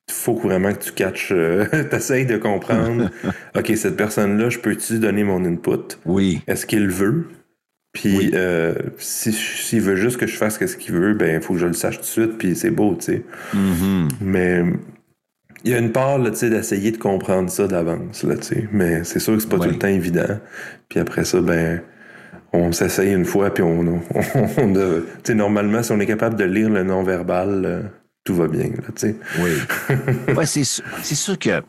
faut 0.10 0.36
vraiment 0.36 0.72
que 0.72 0.82
tu 0.82 0.94
catches, 0.94 1.34
euh, 1.34 1.66
t'essayes 1.92 2.26
de 2.26 2.38
comprendre. 2.38 3.10
OK, 3.58 3.70
cette 3.76 3.98
personne-là, 3.98 4.48
je 4.48 4.60
peux-tu 4.60 5.00
donner 5.00 5.26
mon 5.26 5.44
input? 5.44 5.98
Oui. 6.06 6.42
Est-ce 6.48 6.66
qu'il 6.66 6.88
veut? 6.88 7.28
Puis 7.98 8.30
euh, 8.36 8.76
s'il 9.00 9.82
veut 9.82 9.96
juste 9.96 10.18
que 10.18 10.28
je 10.28 10.38
fasse 10.38 10.60
ce 10.64 10.78
qu'il 10.78 10.94
veut, 10.94 11.16
ben 11.16 11.36
il 11.36 11.42
faut 11.42 11.54
que 11.54 11.60
je 11.60 11.66
le 11.66 11.74
sache 11.74 11.96
tout 11.96 12.02
de 12.02 12.06
suite, 12.06 12.38
puis 12.38 12.56
c'est 12.56 12.70
beau, 12.70 12.96
tu 12.96 13.06
sais. 13.06 13.24
Mm-hmm. 13.56 14.08
Mais 14.22 14.64
il 15.64 15.72
y 15.72 15.74
a 15.74 15.80
une 15.80 15.92
part 15.92 16.20
là, 16.20 16.30
d'essayer 16.30 16.92
de 16.92 16.98
comprendre 16.98 17.50
ça 17.50 17.68
d'avance, 17.68 18.24
là, 18.24 18.36
tu 18.36 18.44
sais. 18.44 18.70
Mais 18.72 19.04
c'est 19.04 19.18
sûr 19.18 19.34
que 19.34 19.40
c'est 19.40 19.50
pas 19.50 19.58
tout 19.58 19.70
le 19.70 19.80
temps 19.80 19.88
évident. 19.88 20.40
Puis 20.90 21.00
après 21.00 21.26
ça, 21.26 21.42
ben 21.42 21.82
on 22.54 22.72
s'essaye 22.72 23.14
une 23.14 23.26
fois, 23.26 23.52
puis 23.52 23.64
on, 23.64 23.80
on, 23.80 24.00
tu 24.74 24.80
sais, 25.24 25.34
normalement, 25.34 25.82
si 25.82 25.92
on 25.92 26.00
est 26.00 26.06
capable 26.06 26.36
de 26.36 26.44
lire 26.44 26.70
le 26.70 26.84
non-verbal, 26.84 27.64
euh, 27.66 27.82
tout 28.24 28.36
va 28.36 28.48
bien, 28.48 28.66
là, 28.66 28.94
tu 28.96 29.08
sais. 29.08 29.16
Oui. 29.40 30.36
ouais, 30.36 30.46
c'est 30.46 31.16
sûr 31.16 31.40
que 31.40 31.62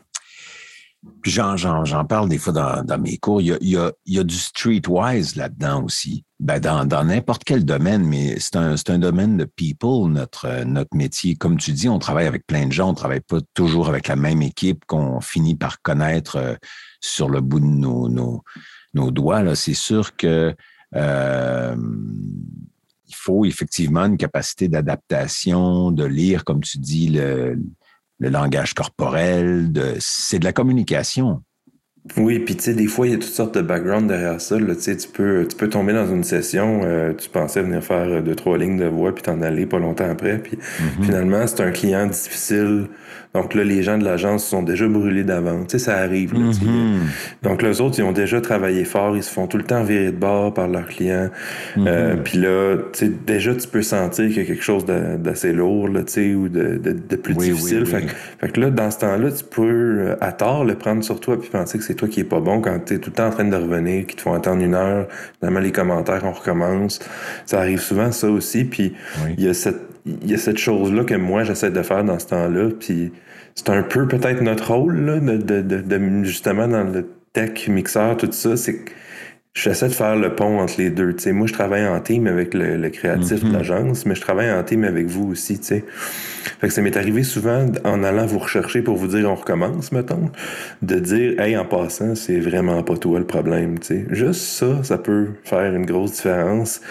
puis 1.21 1.31
j'en, 1.31 2.05
parle 2.05 2.27
des 2.27 2.37
fois 2.37 2.83
dans, 2.83 2.97
mes 2.99 3.17
cours. 3.17 3.41
Il 3.41 3.47
y 3.47 3.53
a, 3.53 3.57
il 4.05 4.13
y 4.13 4.19
a, 4.19 4.23
du 4.23 4.35
streetwise 4.35 5.35
là-dedans 5.35 5.83
aussi. 5.83 6.25
Ben 6.39 6.59
dans, 6.59 7.03
n'importe 7.03 7.43
quel 7.45 7.63
domaine, 7.63 8.03
mais 8.05 8.37
c'est 8.39 8.55
un, 8.57 8.99
domaine 8.99 9.37
de 9.37 9.45
people, 9.45 10.11
notre, 10.11 10.47
métier. 10.93 11.35
Comme 11.35 11.57
tu 11.57 11.71
dis, 11.71 11.87
on 11.87 11.99
travaille 11.99 12.27
avec 12.27 12.45
plein 12.45 12.67
de 12.67 12.71
gens, 12.71 12.89
on 12.89 12.93
travaille 12.93 13.21
pas 13.21 13.39
toujours 13.53 13.87
avec 13.87 14.07
la 14.07 14.17
même 14.17 14.41
équipe 14.41 14.83
qu'on 14.85 15.21
finit 15.21 15.55
par 15.55 15.81
connaître 15.81 16.35
euh, 16.35 16.55
sur 16.99 17.29
le 17.29 17.39
bout 17.39 17.61
de 17.61 17.65
nos, 17.65 19.11
doigts. 19.11 19.55
C'est 19.55 19.73
sûr 19.73 20.15
que 20.17 20.53
euh, 20.95 21.75
il 23.07 23.15
faut 23.15 23.45
effectivement 23.45 24.05
une 24.05 24.17
capacité 24.17 24.67
d'adaptation, 24.67 25.91
de 25.91 26.03
lire, 26.03 26.43
comme 26.43 26.61
tu 26.61 26.77
dis, 26.77 27.07
le, 27.07 27.57
le 28.19 28.29
langage 28.29 28.73
corporel, 28.73 29.71
c'est 29.99 30.39
de 30.39 30.45
la 30.45 30.53
communication. 30.53 31.41
Oui, 32.17 32.39
puis 32.39 32.55
tu 32.55 32.63
sais, 32.63 32.73
des 32.73 32.87
fois, 32.87 33.07
il 33.07 33.11
y 33.11 33.15
a 33.15 33.17
toutes 33.17 33.25
sortes 33.25 33.55
de 33.55 33.61
backgrounds 33.61 34.07
derrière 34.07 34.41
ça. 34.41 34.59
Là, 34.59 34.73
tu 34.75 34.95
peux, 35.13 35.45
tu 35.49 35.55
peux 35.55 35.69
tomber 35.69 35.93
dans 35.93 36.07
une 36.07 36.23
session, 36.23 36.81
euh, 36.83 37.13
tu 37.13 37.29
pensais 37.29 37.61
venir 37.61 37.83
faire 37.83 38.21
deux, 38.21 38.35
trois 38.35 38.57
lignes 38.57 38.77
de 38.77 38.85
voix, 38.85 39.13
puis 39.13 39.23
t'en 39.23 39.41
aller 39.41 39.65
pas 39.65 39.79
longtemps 39.79 40.09
après. 40.09 40.37
Puis 40.39 40.57
mm-hmm. 40.57 41.03
finalement, 41.05 41.47
c'est 41.47 41.61
un 41.61 41.71
client 41.71 42.07
difficile 42.07 42.87
donc 43.35 43.53
là, 43.53 43.63
les 43.63 43.83
gens 43.83 43.99
de 43.99 44.03
l'agence 44.03 44.43
sont 44.43 44.63
déjà 44.63 44.87
brûlés 44.87 45.23
d'avance. 45.23 45.67
Tu 45.67 45.77
sais, 45.77 45.85
ça 45.85 45.97
arrive. 45.97 46.33
Là, 46.33 46.49
mm-hmm. 46.49 47.43
Donc 47.43 47.61
les 47.61 47.79
autres, 47.79 47.99
ils 47.99 48.03
ont 48.03 48.11
déjà 48.11 48.41
travaillé 48.41 48.85
fort. 48.85 49.15
Ils 49.15 49.21
se 49.21 49.31
font 49.31 49.45
tout 49.45 49.57
le 49.57 49.63
temps 49.63 49.83
virer 49.83 50.07
de 50.07 50.17
bord 50.17 50.51
par 50.51 50.67
leurs 50.67 50.87
clients. 50.87 51.29
Mm-hmm. 51.77 51.87
euh, 51.87 52.15
Puis 52.23 52.39
là, 52.39 52.77
tu 52.91 53.05
sais, 53.05 53.11
déjà, 53.27 53.53
tu 53.53 53.67
peux 53.67 53.83
sentir 53.83 54.27
qu'il 54.29 54.37
y 54.37 54.39
a 54.39 54.45
quelque 54.45 54.63
chose 54.63 54.83
d'assez 54.85 55.53
lourd, 55.53 55.89
là, 55.89 56.01
tu 56.01 56.13
sais, 56.13 56.33
ou 56.33 56.49
de, 56.49 56.77
de, 56.77 56.93
de 56.93 57.15
plus 57.15 57.35
difficile. 57.35 57.85
fait, 57.85 58.07
fait, 58.39 58.51
que 58.51 58.59
là, 58.61 58.71
dans 58.71 58.89
ce 58.89 58.97
temps-là, 58.97 59.31
tu 59.31 59.43
peux, 59.43 59.63
euh, 59.63 60.15
à 60.21 60.31
tort, 60.31 60.65
le 60.65 60.73
prendre 60.73 61.03
sur 61.03 61.19
toi 61.19 61.39
puis 61.39 61.49
penser 61.49 61.77
que 61.77 61.83
c'est 61.83 61.95
toi 61.99 62.07
qui 62.07 62.21
est 62.21 62.25
pas 62.25 62.39
bon 62.39 62.61
quand 62.61 62.79
tu 62.85 62.95
es 62.95 62.97
tout 62.97 63.09
le 63.11 63.15
temps 63.15 63.27
en 63.27 63.31
train 63.31 63.45
de 63.45 63.55
revenir, 63.55 64.05
qu'ils 64.07 64.15
te 64.15 64.21
font 64.21 64.33
attendre 64.33 64.63
une 64.63 64.73
heure. 64.73 65.07
Finalement, 65.39 65.59
les 65.59 65.71
commentaires, 65.71 66.21
on 66.23 66.31
recommence. 66.31 66.99
Ça 67.45 67.59
arrive 67.59 67.79
souvent, 67.79 68.11
ça 68.11 68.29
aussi. 68.29 68.63
Puis 68.63 68.93
il 69.37 69.43
y 69.43 69.47
a 69.47 69.53
cette 69.53 69.89
il 70.05 70.31
y 70.31 70.33
a 70.33 70.37
cette 70.37 70.57
chose-là 70.57 71.03
que 71.03 71.15
moi, 71.15 71.43
j'essaie 71.43 71.71
de 71.71 71.81
faire 71.81 72.03
dans 72.03 72.19
ce 72.19 72.27
temps-là. 72.27 72.69
Puis 72.79 73.11
c'est 73.55 73.69
un 73.69 73.83
peu 73.83 74.07
peut-être 74.07 74.41
notre 74.41 74.73
rôle, 74.73 74.99
là, 75.01 75.19
de, 75.19 75.61
de, 75.61 75.61
de, 75.61 76.23
justement, 76.23 76.67
dans 76.67 76.83
le 76.83 77.07
tech, 77.33 77.67
mixeur, 77.67 78.17
tout 78.17 78.31
ça. 78.31 78.57
C'est 78.57 78.75
que 78.75 78.91
j'essaie 79.53 79.87
de 79.87 79.93
faire 79.93 80.15
le 80.15 80.35
pont 80.35 80.59
entre 80.59 80.75
les 80.77 80.89
deux. 80.89 81.15
sais 81.17 81.31
moi, 81.31 81.47
je 81.47 81.53
travaille 81.53 81.87
en 81.87 81.99
team 81.99 82.27
avec 82.27 82.53
le, 82.53 82.89
créatif 82.89 83.43
de 83.43 83.49
mm-hmm. 83.49 83.53
l'agence, 83.53 84.05
mais 84.05 84.15
je 84.15 84.21
travaille 84.21 84.51
en 84.51 84.63
team 84.63 84.83
avec 84.83 85.07
vous 85.07 85.31
aussi. 85.31 85.57
sais 85.61 85.83
Fait 86.59 86.67
que 86.67 86.73
ça 86.73 86.81
m'est 86.81 86.95
arrivé 86.97 87.23
souvent, 87.23 87.65
en 87.83 88.03
allant 88.03 88.25
vous 88.25 88.39
rechercher 88.39 88.81
pour 88.81 88.97
vous 88.97 89.07
dire 89.07 89.29
on 89.29 89.35
recommence, 89.35 89.91
mettons, 89.91 90.31
de 90.81 90.95
dire 90.99 91.39
Hey, 91.39 91.57
en 91.57 91.65
passant, 91.65 92.15
c'est 92.15 92.39
vraiment 92.39 92.81
pas 92.83 92.97
toi 92.97 93.19
le 93.19 93.25
problème. 93.25 93.77
Juste 94.09 94.41
ça, 94.41 94.83
ça 94.83 94.97
peut 94.97 95.29
faire 95.43 95.73
une 95.73 95.85
grosse 95.85 96.13
différence. 96.13 96.81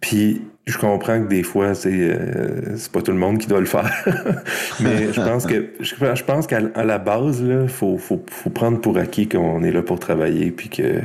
Puis 0.00 0.42
je 0.66 0.78
comprends 0.78 1.22
que 1.22 1.28
des 1.28 1.44
fois, 1.44 1.74
c'est 1.74 1.92
euh, 1.92 2.76
c'est 2.76 2.90
pas 2.90 3.00
tout 3.00 3.12
le 3.12 3.18
monde 3.18 3.38
qui 3.38 3.46
doit 3.46 3.60
le 3.60 3.66
faire. 3.66 4.04
Mais 4.80 5.12
je 5.12 5.20
pense 5.20 5.46
que 5.46 5.70
je, 5.78 6.24
pense 6.24 6.46
qu'à 6.48 6.60
la 6.60 6.98
base, 6.98 7.40
il 7.40 7.68
faut, 7.68 7.98
faut, 7.98 8.20
faut, 8.28 8.50
prendre 8.50 8.80
pour 8.80 8.98
acquis 8.98 9.28
qu'on 9.28 9.62
est 9.62 9.70
là 9.70 9.82
pour 9.82 10.00
travailler 10.00 10.50
puis 10.50 10.68
que 10.68 11.02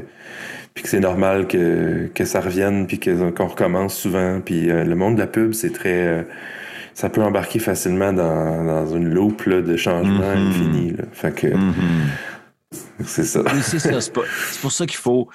puis 0.73 0.83
que 0.83 0.89
c'est 0.89 0.99
normal 0.99 1.47
que, 1.47 2.09
que 2.13 2.25
ça 2.25 2.41
revienne 2.41 2.87
puis 2.87 2.99
qu'on 2.99 3.47
recommence 3.47 3.95
souvent. 3.95 4.41
Puis 4.43 4.69
euh, 4.69 4.83
le 4.83 4.95
monde 4.95 5.15
de 5.15 5.19
la 5.19 5.27
pub, 5.27 5.53
c'est 5.53 5.71
très 5.71 6.07
euh, 6.07 6.23
ça 6.93 7.09
peut 7.09 7.23
embarquer 7.23 7.59
facilement 7.59 8.13
dans, 8.13 8.63
dans 8.63 8.95
une 8.95 9.09
loupe 9.09 9.47
de 9.47 9.77
changement 9.77 10.33
mm-hmm. 10.33 10.49
infini. 10.49 10.91
Là. 10.91 11.03
Fait 11.11 11.33
que 11.33 11.47
c'est 13.03 13.23
ça. 13.23 13.43
c'est 13.61 13.79
ça. 13.79 14.01
C'est 14.01 14.13
pour 14.61 14.71
ça 14.71 14.85
qu'il 14.85 14.97
faut 14.97 15.29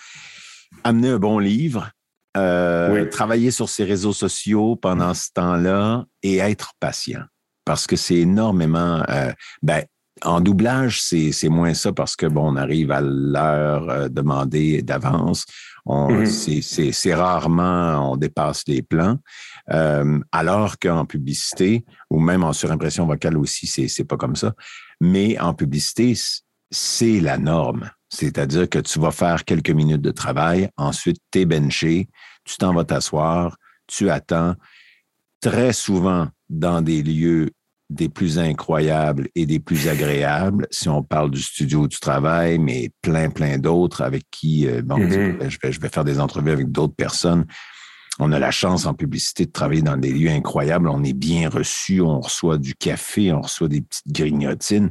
amener 0.84 1.08
un 1.08 1.18
bon 1.18 1.38
livre 1.38 1.90
euh, 2.36 3.06
travailler 3.06 3.50
sur 3.50 3.68
ses 3.68 3.84
réseaux 3.84 4.12
sociaux 4.12 4.76
pendant 4.76 5.14
ce 5.14 5.30
temps-là 5.34 6.04
et 6.22 6.36
être 6.38 6.72
patient. 6.80 7.22
Parce 7.64 7.86
que 7.86 7.96
c'est 7.96 8.16
énormément. 8.16 9.02
Euh, 9.08 9.32
ben, 9.62 9.84
en 10.22 10.40
doublage, 10.40 11.02
c'est 11.02 11.48
moins 11.48 11.74
ça 11.74 11.92
parce 11.92 12.16
que 12.16 12.26
bon, 12.26 12.52
on 12.52 12.56
arrive 12.56 12.90
à 12.90 13.00
l'heure 13.00 13.88
euh, 13.90 14.08
demandée 14.08 14.82
d'avance. 14.82 15.44
Mm-hmm. 15.86 16.92
C'est 16.92 17.14
rarement 17.14 18.12
on 18.12 18.16
dépasse 18.16 18.62
les 18.66 18.82
plans. 18.82 19.18
Euh, 19.70 20.18
alors 20.32 20.78
qu'en 20.78 21.04
publicité, 21.04 21.84
ou 22.10 22.18
même 22.18 22.44
en 22.44 22.52
surimpression 22.52 23.06
vocale 23.06 23.36
aussi, 23.36 23.66
c'est 23.66 24.04
pas 24.04 24.16
comme 24.16 24.36
ça. 24.36 24.54
Mais 25.00 25.38
en 25.38 25.54
publicité, 25.54 26.14
c'est 26.70 27.20
la 27.20 27.38
norme. 27.38 27.90
C'est-à-dire 28.08 28.68
que 28.68 28.78
tu 28.78 28.98
vas 28.98 29.10
faire 29.10 29.44
quelques 29.44 29.70
minutes 29.70 30.02
de 30.02 30.10
travail, 30.10 30.70
ensuite 30.76 31.18
tu 31.30 31.40
es 31.40 31.44
benché, 31.44 32.08
tu 32.44 32.56
t'en 32.56 32.72
vas 32.72 32.84
t'asseoir, 32.84 33.56
tu 33.86 34.10
attends. 34.10 34.54
Très 35.40 35.72
souvent, 35.72 36.28
dans 36.48 36.80
des 36.80 37.02
lieux 37.02 37.50
des 37.88 38.08
plus 38.08 38.38
incroyables 38.38 39.28
et 39.34 39.46
des 39.46 39.60
plus 39.60 39.88
agréables, 39.88 40.66
si 40.70 40.88
on 40.88 41.02
parle 41.02 41.30
du 41.30 41.40
studio 41.40 41.86
du 41.86 41.98
travail, 42.00 42.58
mais 42.58 42.90
plein, 43.00 43.30
plein 43.30 43.58
d'autres 43.58 44.02
avec 44.02 44.24
qui, 44.30 44.66
euh, 44.66 44.82
bon, 44.82 44.98
mm-hmm. 44.98 45.48
je, 45.48 45.58
vais, 45.62 45.72
je 45.72 45.80
vais 45.80 45.88
faire 45.88 46.04
des 46.04 46.18
entrevues 46.18 46.50
avec 46.50 46.72
d'autres 46.72 46.96
personnes. 46.96 47.46
On 48.18 48.32
a 48.32 48.38
la 48.38 48.50
chance 48.50 48.86
en 48.86 48.94
publicité 48.94 49.46
de 49.46 49.52
travailler 49.52 49.82
dans 49.82 49.96
des 49.96 50.12
lieux 50.12 50.30
incroyables. 50.30 50.88
On 50.88 51.04
est 51.04 51.12
bien 51.12 51.48
reçu, 51.48 52.00
on 52.00 52.20
reçoit 52.20 52.58
du 52.58 52.74
café, 52.74 53.32
on 53.32 53.42
reçoit 53.42 53.68
des 53.68 53.82
petites 53.82 54.10
grignotines. 54.10 54.90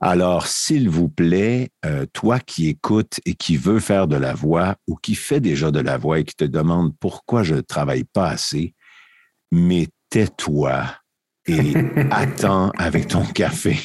Alors, 0.00 0.46
s'il 0.46 0.88
vous 0.88 1.08
plaît, 1.08 1.70
euh, 1.84 2.06
toi 2.12 2.40
qui 2.40 2.68
écoutes 2.68 3.20
et 3.24 3.34
qui 3.34 3.56
veux 3.56 3.80
faire 3.80 4.08
de 4.08 4.16
la 4.16 4.34
voix 4.34 4.76
ou 4.88 4.96
qui 4.96 5.14
fait 5.14 5.40
déjà 5.40 5.70
de 5.70 5.80
la 5.80 5.96
voix 5.96 6.18
et 6.18 6.24
qui 6.24 6.34
te 6.34 6.44
demande 6.44 6.92
pourquoi 6.98 7.42
je 7.42 7.54
ne 7.54 7.60
travaille 7.60 8.04
pas 8.04 8.28
assez, 8.28 8.74
mais 9.52 9.88
tais-toi 10.10 11.01
et 11.46 11.74
attends 12.10 12.70
avec 12.78 13.08
ton 13.08 13.24
café. 13.24 13.78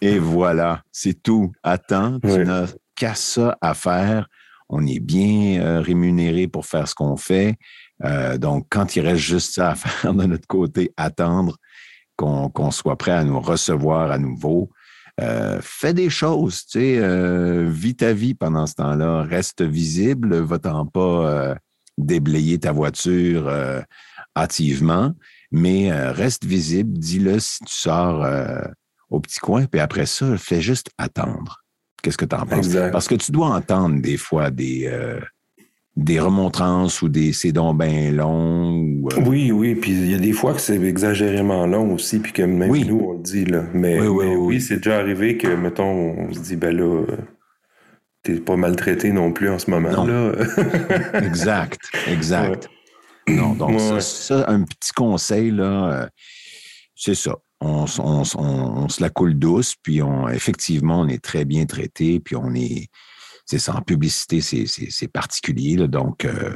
et, 0.00 0.18
voilà, 0.18 0.82
c'est 0.92 1.22
tout. 1.22 1.52
Attends, 1.62 2.20
tu 2.20 2.44
n'as 2.44 2.66
qu'à 2.94 3.14
ça 3.14 3.56
à 3.60 3.74
faire. 3.74 4.28
On 4.68 4.86
est 4.86 5.00
bien 5.00 5.60
euh, 5.60 5.80
rémunéré 5.80 6.46
pour 6.46 6.66
faire 6.66 6.86
ce 6.86 6.94
qu'on 6.94 7.16
fait. 7.16 7.56
Euh, 8.04 8.38
donc, 8.38 8.66
quand 8.70 8.94
il 8.94 9.00
reste 9.00 9.22
juste 9.22 9.54
ça 9.54 9.70
à 9.70 9.74
faire 9.76 10.14
de 10.14 10.24
notre 10.24 10.46
côté, 10.46 10.92
attendre 10.96 11.56
qu'on 12.16 12.70
soit 12.70 12.96
prêt 12.96 13.12
à 13.12 13.24
nous 13.24 13.40
recevoir 13.40 14.10
à 14.10 14.18
nouveau, 14.18 14.70
euh, 15.20 15.58
fais 15.62 15.94
des 15.94 16.10
choses, 16.10 16.66
tu 16.66 16.78
sais, 16.78 17.64
vis 17.66 17.96
ta 17.96 18.12
vie 18.12 18.34
pendant 18.34 18.66
ce 18.66 18.74
temps-là, 18.74 19.22
reste 19.22 19.62
visible, 19.62 20.36
va-t'en 20.36 20.84
pas 20.84 21.54
déblayer 21.96 22.58
ta 22.58 22.72
voiture 22.72 23.50
hâtivement, 24.36 25.12
mais 25.50 25.90
euh, 25.90 26.12
reste 26.12 26.44
visible, 26.44 26.92
dis-le 26.98 27.38
si 27.40 27.58
tu 27.64 27.72
sors 27.72 28.24
euh, 28.24 28.60
au 29.10 29.20
petit 29.20 29.40
coin, 29.40 29.66
puis 29.66 29.80
après 29.80 30.06
ça, 30.06 30.36
fais 30.36 30.60
juste 30.60 30.90
attendre. 30.98 31.62
Qu'est-ce 32.02 32.16
que 32.16 32.24
tu 32.24 32.36
en 32.36 32.46
penses? 32.46 32.68
Parce 32.92 33.08
que 33.08 33.14
tu 33.14 33.32
dois 33.32 33.48
entendre 33.48 34.00
des 34.00 34.16
fois 34.16 34.50
des, 34.50 34.86
euh, 34.86 35.20
des 35.96 36.18
remontrances 36.18 37.02
ou 37.02 37.08
des 37.08 37.32
c'est 37.32 37.52
donc 37.52 37.78
bien 37.78 38.10
long. 38.10 39.02
Oui, 39.26 39.52
oui, 39.52 39.74
puis 39.74 39.90
il 39.90 40.10
y 40.10 40.14
a 40.14 40.18
des 40.18 40.32
fois 40.32 40.54
que 40.54 40.60
c'est 40.60 40.80
exagérément 40.80 41.66
long 41.66 41.92
aussi, 41.92 42.20
puis 42.20 42.32
que 42.32 42.42
même 42.42 42.70
nous, 42.70 43.00
on 43.00 43.12
le 43.14 43.22
dit, 43.22 43.44
là. 43.44 43.64
Mais 43.74 44.00
oui, 44.00 44.60
c'est 44.60 44.76
déjà 44.76 44.98
arrivé 44.98 45.36
que, 45.36 45.48
mettons, 45.48 45.84
on 45.84 46.32
se 46.32 46.40
dit, 46.40 46.56
ben 46.56 46.74
là, 46.74 47.04
t'es 48.22 48.36
pas 48.36 48.56
maltraité 48.56 49.12
non 49.12 49.32
plus 49.32 49.50
en 49.50 49.58
ce 49.58 49.70
moment, 49.70 50.04
là. 50.04 50.32
exact, 51.22 51.80
exact. 52.06 52.68
Non, 53.30 53.54
donc 53.54 53.80
ça, 53.80 54.44
un 54.48 54.62
petit 54.62 54.92
conseil, 54.92 55.50
là, 55.50 55.92
euh, 55.92 56.06
c'est 56.94 57.14
ça. 57.14 57.36
On, 57.62 57.86
se 57.86 59.02
la 59.02 59.10
coule 59.10 59.38
douce, 59.38 59.74
puis 59.82 60.02
on, 60.02 60.28
effectivement, 60.28 61.00
on 61.00 61.08
est 61.08 61.22
très 61.22 61.44
bien 61.44 61.66
traité, 61.66 62.18
puis 62.18 62.34
on 62.34 62.54
est, 62.54 62.88
c'est 63.44 63.58
ça, 63.58 63.74
en 63.74 63.82
publicité, 63.82 64.40
c'est 64.40 65.08
particulier, 65.08 65.76
donc 65.88 66.24
euh, 66.24 66.54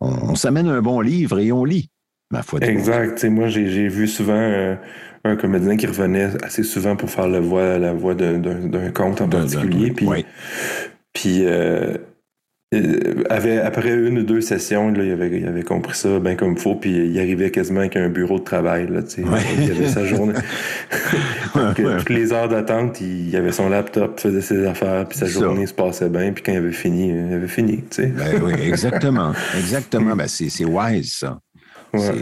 on, 0.00 0.34
s'amène 0.34 0.68
un 0.68 0.82
bon 0.82 1.00
livre 1.00 1.38
et 1.38 1.50
on 1.50 1.64
lit, 1.64 1.90
ma 2.30 2.42
foi. 2.42 2.60
Exact. 2.60 3.24
Moi, 3.24 3.48
j'ai 3.48 3.88
vu 3.88 4.06
souvent 4.06 4.34
euh, 4.34 4.76
un 5.24 5.36
comédien 5.36 5.76
qui 5.76 5.86
revenait 5.86 6.30
assez 6.44 6.62
souvent 6.62 6.96
pour 6.96 7.08
faire 7.10 7.28
la 7.28 7.40
voix, 7.40 7.78
la 7.78 7.94
voix 7.94 8.14
d'un 8.14 8.90
conte 8.90 9.22
en 9.22 9.28
particulier, 9.28 9.92
puis, 9.92 10.08
puis 11.14 11.46
euh, 11.46 11.96
avait, 13.30 13.58
après 13.58 13.94
une 13.94 14.18
ou 14.18 14.22
deux 14.22 14.40
sessions, 14.40 14.90
là, 14.90 15.04
il, 15.04 15.12
avait, 15.12 15.40
il 15.40 15.46
avait 15.46 15.62
compris 15.62 15.96
ça 15.96 16.18
bien 16.18 16.34
comme 16.36 16.52
il 16.52 16.58
faut, 16.58 16.74
puis 16.74 16.90
il 16.90 17.18
arrivait 17.18 17.50
quasiment 17.50 17.80
avec 17.80 17.96
un 17.96 18.08
bureau 18.08 18.38
de 18.38 18.44
travail. 18.44 18.86
Là, 18.88 19.00
Il 19.18 19.70
avait 19.70 19.88
sa 19.88 20.04
journée. 20.04 20.34
Toutes 21.76 22.10
les 22.10 22.32
heures 22.32 22.48
d'attente, 22.48 23.00
il, 23.00 23.34
avait 23.36 23.52
son 23.52 23.68
laptop, 23.68 24.20
faisait 24.20 24.40
ses 24.40 24.66
affaires, 24.66 25.06
puis 25.08 25.18
sa 25.18 25.26
journée 25.26 25.66
se 25.66 25.74
passait 25.74 26.08
bien, 26.08 26.32
puis 26.32 26.42
quand 26.42 26.52
il 26.52 26.58
avait 26.58 26.72
fini, 26.72 27.10
il 27.10 27.34
avait 27.34 27.48
fini. 27.48 27.82
Ben 27.98 28.42
oui, 28.42 28.52
exactement. 28.62 29.32
Exactement. 29.58 30.16
Ben, 30.16 30.28
c'est 30.28 30.64
wise, 30.64 31.14
ça. 31.14 31.38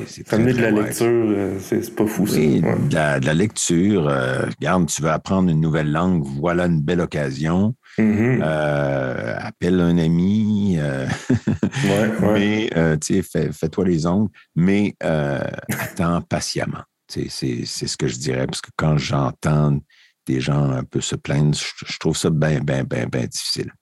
C'est 0.06 0.38
de 0.38 0.60
la 0.60 0.70
lecture, 0.70 1.06
euh, 1.06 1.56
c'est 1.60 1.94
pas 1.94 2.06
fou. 2.06 2.26
Oui, 2.30 2.60
de, 2.60 2.94
la, 2.94 3.34
lecture. 3.34 4.08
Euh, 4.08 4.46
regarde, 4.46 4.86
tu 4.86 5.02
veux 5.02 5.10
apprendre 5.10 5.50
une 5.50 5.60
nouvelle 5.60 5.90
langue, 5.90 6.22
voilà 6.40 6.66
une 6.66 6.80
belle 6.80 7.00
occasion. 7.00 7.74
Mm-hmm. 7.98 8.40
Euh, 8.42 9.34
appelle 9.38 9.80
un 9.80 9.98
ami. 9.98 10.78
mais, 12.22 12.70
tu 13.00 13.22
sais, 13.22 13.52
fais-toi 13.52 13.84
les 13.84 14.06
ongles, 14.06 14.30
mais 14.54 14.94
attends 15.00 16.22
patiemment. 16.22 16.82
C'est 17.08 17.28
ce 17.28 17.96
que 17.96 18.08
je 18.08 18.16
dirais, 18.16 18.46
parce 18.46 18.60
que 18.60 18.70
quand 18.76 18.96
j'entends 18.96 19.78
des 20.26 20.40
gens 20.40 20.70
un 20.70 20.84
peu 20.84 21.00
se 21.00 21.16
plaindre, 21.16 21.56
je, 21.56 21.98
trouve 21.98 22.16
ça 22.16 22.30
bien, 22.30 22.60
bien, 22.60 22.84
bien, 22.84 23.06
bien 23.06 23.26
difficile. 23.26 23.72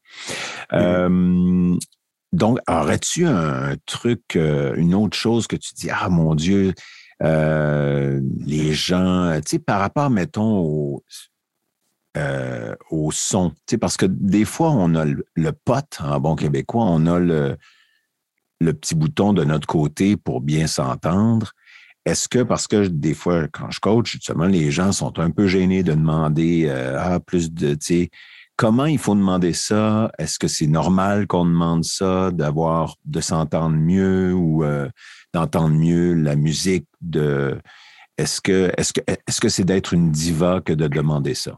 Donc, 2.32 2.58
aurais-tu 2.68 3.26
un 3.26 3.74
truc, 3.86 4.36
euh, 4.36 4.74
une 4.76 4.94
autre 4.94 5.16
chose 5.16 5.46
que 5.46 5.56
tu 5.56 5.74
dis, 5.74 5.90
ah 5.90 6.08
mon 6.08 6.34
Dieu, 6.34 6.72
euh, 7.22 8.20
les 8.38 8.72
gens, 8.72 9.34
tu 9.44 9.56
sais, 9.56 9.58
par 9.58 9.80
rapport, 9.80 10.10
mettons, 10.10 10.58
au, 10.58 11.02
euh, 12.16 12.74
au 12.90 13.12
son, 13.12 13.52
parce 13.80 13.96
que 13.96 14.06
des 14.06 14.44
fois, 14.44 14.70
on 14.70 14.94
a 14.94 15.04
le, 15.04 15.52
pote, 15.52 15.98
en 16.00 16.18
bon 16.20 16.36
québécois, 16.36 16.84
on 16.84 17.06
a 17.06 17.18
le, 17.18 17.56
le 18.60 18.72
petit 18.74 18.94
bouton 18.94 19.32
de 19.32 19.44
notre 19.44 19.66
côté 19.66 20.16
pour 20.16 20.40
bien 20.40 20.66
s'entendre. 20.66 21.52
Est-ce 22.06 22.28
que, 22.28 22.42
parce 22.42 22.66
que 22.66 22.86
des 22.86 23.14
fois, 23.14 23.46
quand 23.48 23.70
je 23.70 23.80
coach, 23.80 24.12
justement, 24.12 24.46
les 24.46 24.70
gens 24.70 24.92
sont 24.92 25.18
un 25.18 25.30
peu 25.30 25.46
gênés 25.46 25.82
de 25.82 25.92
demander 25.92 26.68
ah, 26.68 27.20
plus 27.20 27.52
de, 27.52 27.74
tu 27.74 27.78
sais, 27.80 28.10
Comment 28.60 28.84
il 28.84 28.98
faut 28.98 29.14
demander 29.14 29.54
ça? 29.54 30.12
Est-ce 30.18 30.38
que 30.38 30.46
c'est 30.46 30.66
normal 30.66 31.26
qu'on 31.26 31.46
demande 31.46 31.82
ça, 31.82 32.30
d'avoir, 32.30 32.96
de 33.06 33.22
s'entendre 33.22 33.74
mieux 33.74 34.34
ou 34.34 34.64
euh, 34.64 34.86
d'entendre 35.32 35.74
mieux 35.74 36.12
la 36.12 36.36
musique? 36.36 36.84
De, 37.00 37.58
est-ce 38.18 38.42
que, 38.42 38.70
est-ce 38.76 38.92
est-ce 39.06 39.40
que 39.40 39.48
c'est 39.48 39.64
d'être 39.64 39.94
une 39.94 40.10
diva 40.12 40.60
que 40.62 40.74
de 40.74 40.88
demander 40.88 41.34
ça? 41.34 41.56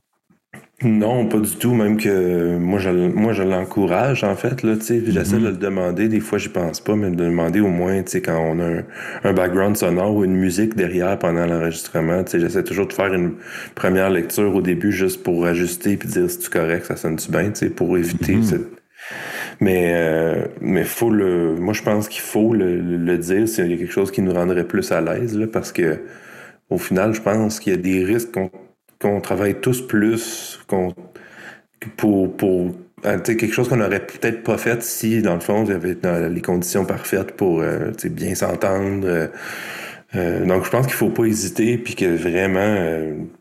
Non, 0.85 1.27
pas 1.27 1.39
du 1.39 1.55
tout. 1.57 1.75
Même 1.75 1.97
que 1.97 2.57
moi, 2.59 2.79
je, 2.79 2.91
moi, 2.91 3.33
je 3.33 3.43
l'encourage, 3.43 4.25
en 4.25 4.35
fait. 4.37 4.63
Là, 4.63 4.75
J'essaie 4.75 5.01
de 5.01 5.11
mm-hmm. 5.11 5.45
le 5.45 5.53
demander. 5.53 6.09
Des 6.09 6.21
fois, 6.21 6.39
je 6.39 6.49
pense 6.49 6.81
pas, 6.81 6.97
mais 6.97 7.11
de 7.11 7.17
demander 7.17 7.61
au 7.61 7.69
moins 7.69 8.03
quand 8.03 8.39
on 8.39 8.59
a 8.61 8.83
un, 9.25 9.33
background 9.33 9.77
sonore 9.77 10.15
ou 10.15 10.25
une 10.25 10.37
musique 10.37 10.75
derrière 10.75 11.19
pendant 11.19 11.47
l'enregistrement. 11.47 12.25
J'essaie 12.27 12.65
toujours 12.65 12.87
de 12.87 12.93
faire 12.93 13.13
une 13.13 13.35
première 13.75 14.11
lecture 14.11 14.55
au 14.55 14.63
début 14.63 14.93
juste 14.93 15.23
pour 15.23 15.45
ajuster 15.47 15.97
puis 15.97 16.09
dire 16.09 16.31
si 16.31 16.39
tu 16.39 16.51
correct, 16.51 16.87
ça 16.87 16.97
sonne-tu 16.97 17.31
bien, 17.31 17.53
pour 17.75 17.97
éviter 17.97 18.43
cette... 18.43 18.67
Mais, 19.61 19.93
euh, 19.95 20.47
mais 20.61 20.83
faut 20.85 21.11
le. 21.11 21.55
Moi, 21.55 21.73
je 21.73 21.83
pense 21.83 22.09
qu'il 22.09 22.23
faut 22.23 22.53
le, 22.53 22.81
le 22.81 23.19
dire 23.19 23.47
s'il 23.47 23.71
y 23.71 23.75
a 23.75 23.77
quelque 23.77 23.93
chose 23.93 24.11
qui 24.11 24.23
nous 24.23 24.33
rendrait 24.33 24.65
plus 24.65 24.91
à 24.91 25.01
l'aise, 25.01 25.39
parce 25.53 25.71
que 25.71 26.01
au 26.71 26.79
final, 26.79 27.15
je 27.15 27.21
pense 27.21 27.61
qu'il 27.61 27.73
y 27.73 27.77
a 27.77 27.79
des 27.79 28.05
risques 28.05 28.33
qu'on 28.33 28.51
qu'on 29.03 29.21
travaille 29.21 29.57
tous 29.61 29.87
plus 29.87 30.59
qu'on 30.67 30.95
pour, 31.97 32.37
pour 32.37 32.75
euh, 33.05 33.19
quelque 33.19 33.53
chose 33.53 33.69
qu'on 33.69 33.77
n'aurait 33.77 34.07
peut-être 34.07 34.43
pas 34.43 34.57
fait 34.57 34.83
si, 34.83 35.23
dans 35.23 35.35
le 35.35 35.41
fond, 35.41 35.65
il 35.65 35.71
y 35.71 35.75
avait 35.75 36.29
les 36.29 36.41
conditions 36.41 36.85
parfaites 36.85 37.33
pour 37.33 37.61
euh, 37.61 37.91
bien 38.05 38.35
s'entendre. 38.35 39.29
Euh, 40.15 40.45
donc, 40.45 40.65
je 40.65 40.71
pense 40.71 40.87
qu'il 40.87 40.95
faut 40.95 41.09
pas 41.09 41.25
hésiter, 41.25 41.79
puis 41.79 41.95
que 41.95 42.05
vraiment, 42.05 43.01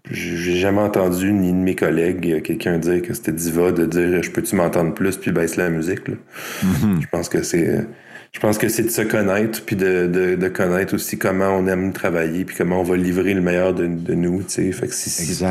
j'ai 0.09 0.55
jamais 0.55 0.81
entendu 0.81 1.31
ni 1.33 1.51
de 1.51 1.57
mes 1.57 1.75
collègues 1.75 2.41
quelqu'un 2.41 2.77
dire 2.77 3.01
que 3.01 3.13
c'était 3.13 3.33
diva 3.33 3.71
de 3.71 3.85
dire 3.85 4.23
je 4.23 4.31
peux-tu 4.31 4.55
m'entendre 4.55 4.93
plus, 4.93 5.17
puis 5.17 5.31
baisse 5.31 5.57
la 5.57 5.69
musique. 5.69 6.07
Mm-hmm. 6.09 7.01
Je 7.01 7.07
pense 7.11 7.29
que 7.29 7.43
c'est 7.43 7.85
je 8.31 8.39
pense 8.39 8.57
que 8.57 8.69
c'est 8.69 8.83
de 8.83 8.89
se 8.89 9.01
connaître, 9.01 9.63
puis 9.65 9.75
de, 9.75 10.07
de, 10.07 10.35
de, 10.35 10.47
connaître 10.47 10.95
aussi 10.95 11.17
comment 11.17 11.49
on 11.49 11.67
aime 11.67 11.91
travailler, 11.91 12.45
puis 12.45 12.55
comment 12.55 12.79
on 12.79 12.83
va 12.83 12.95
livrer 12.95 13.33
le 13.33 13.41
meilleur 13.41 13.73
de, 13.73 13.87
de 13.87 14.13
nous. 14.13 14.41
Fait 14.47 14.71
que 14.71 14.93
si, 14.93 15.09
si, 15.09 15.43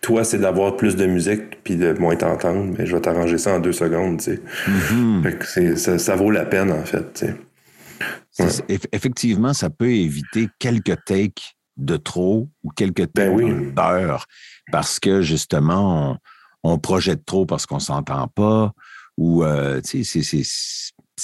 toi, 0.00 0.24
c'est 0.24 0.38
d'avoir 0.38 0.76
plus 0.76 0.96
de 0.96 1.04
musique, 1.04 1.62
puis 1.62 1.76
de 1.76 1.92
moins 1.92 2.16
t'entendre, 2.16 2.64
mais 2.64 2.78
ben, 2.78 2.86
je 2.86 2.94
vais 2.96 3.02
t'arranger 3.02 3.36
ça 3.36 3.54
en 3.54 3.60
deux 3.60 3.74
secondes. 3.74 4.18
Mm-hmm. 4.18 5.22
Fait 5.22 5.38
que 5.38 5.76
ça, 5.76 5.98
ça, 5.98 6.16
vaut 6.16 6.30
la 6.30 6.46
peine, 6.46 6.72
en 6.72 6.84
fait. 6.84 7.26
Effectivement, 8.92 9.52
ça 9.52 9.68
peut 9.68 9.92
éviter 9.92 10.48
quelques 10.58 11.04
takes 11.04 11.54
de 11.76 11.98
trop 11.98 12.48
ou 12.64 12.70
quelques 12.70 13.12
ben 13.14 13.36
takes 13.36 13.46
de 13.46 13.70
beurre, 13.72 14.24
parce 14.70 14.98
que, 14.98 15.20
justement, 15.20 16.12
on, 16.64 16.72
on 16.72 16.78
projette 16.78 17.26
trop 17.26 17.44
parce 17.44 17.66
qu'on 17.66 17.78
s'entend 17.78 18.26
pas, 18.28 18.72
où, 19.18 19.44
euh, 19.44 19.82
tu 19.82 20.02
sais, 20.02 20.22
c'est 20.22 20.42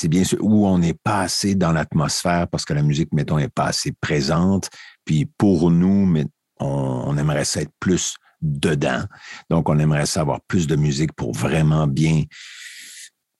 bien 0.06 0.22
sûr 0.22 0.38
où 0.40 0.66
on 0.66 0.78
n'est 0.78 0.94
pas 0.94 1.22
assez 1.22 1.56
dans 1.56 1.72
l'atmosphère 1.72 2.46
parce 2.46 2.64
que 2.64 2.72
la 2.72 2.82
musique, 2.82 3.12
mettons, 3.12 3.38
n'est 3.38 3.48
pas 3.48 3.66
assez 3.66 3.90
présente. 4.00 4.70
Puis 5.04 5.26
pour 5.36 5.72
nous, 5.72 6.06
mais 6.06 6.26
on, 6.60 7.16
aimerait 7.16 7.44
ça 7.44 7.62
être 7.62 7.72
plus 7.80 8.14
dedans. 8.40 9.02
Donc, 9.50 9.68
on 9.68 9.78
aimerait 9.78 10.06
savoir 10.06 10.40
plus 10.46 10.66
de 10.66 10.76
musique 10.76 11.12
pour 11.14 11.32
vraiment 11.32 11.88
bien, 11.88 12.22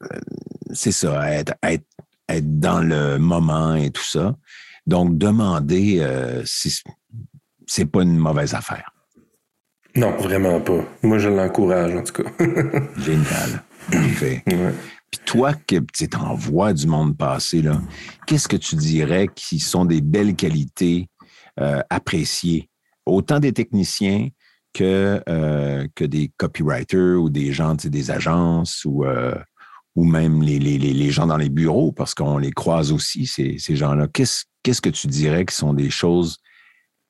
euh, 0.03 0.19
c'est 0.73 0.93
ça, 0.93 1.31
être, 1.33 1.55
être, 1.63 1.87
être, 2.29 2.59
dans 2.59 2.81
le 2.81 3.19
moment 3.19 3.75
et 3.75 3.91
tout 3.91 4.05
ça. 4.05 4.35
Donc, 4.87 5.19
demander, 5.19 5.99
euh, 6.01 6.43
c'est 6.45 7.87
pas 7.87 8.03
une 8.03 8.17
mauvaise 8.17 8.55
affaire. 8.55 8.91
Non, 9.95 10.17
vraiment 10.17 10.61
pas. 10.61 10.85
Moi, 11.03 11.19
je 11.19 11.29
l'encourage, 11.29 11.95
en 11.95 12.03
tout 12.03 12.23
cas. 12.23 12.31
Génial. 12.97 13.63
Parfait. 13.91 14.45
Puis 15.11 15.21
toi, 15.25 15.55
que 15.55 15.77
tu 15.77 16.09
en 16.17 16.35
vois 16.35 16.73
du 16.73 16.87
monde 16.87 17.17
passer, 17.17 17.63
là, 17.63 17.81
qu'est-ce 18.27 18.49
que 18.49 18.57
tu 18.57 18.77
dirais 18.77 19.29
qui 19.35 19.59
sont 19.59 19.85
des 19.85 20.01
belles 20.01 20.37
qualités 20.37 21.09
euh, 21.61 21.83
appréciées, 21.91 22.69
autant 23.07 23.41
des 23.41 23.53
techniciens 23.53 24.29
que, 24.75 25.23
euh, 25.29 25.89
que 25.95 26.05
des 26.05 26.31
copywriters 26.37 27.21
ou 27.21 27.31
des 27.31 27.53
gens, 27.53 27.75
des 27.75 28.11
agences 28.11 28.85
ou, 28.85 29.05
euh, 29.05 29.35
même 29.97 30.43
les, 30.43 31.11
gens 31.11 31.27
dans 31.27 31.37
les 31.37 31.49
bureaux, 31.49 31.91
parce 31.91 32.15
qu'on 32.15 32.39
les 32.39 32.53
croise 32.53 32.93
aussi, 32.93 33.27
ces, 33.27 33.59
gens-là. 33.59 34.07
Qu'est-ce, 34.13 34.81
que 34.81 34.91
tu 34.91 35.09
dirais 35.09 35.45
qui 35.45 35.57
sont 35.57 35.75
des 35.75 35.91
choses 35.91 36.39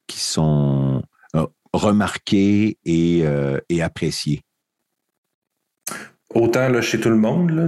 qui 0.07 0.21
sont 0.21 1.03
remarquées 1.75 2.79
et 2.87 3.83
appréciées? 3.83 4.43
Autant 6.35 6.69
là, 6.69 6.83
chez 6.83 7.01
tout 7.01 7.09
le 7.09 7.17
monde, 7.17 7.51
là, 7.51 7.65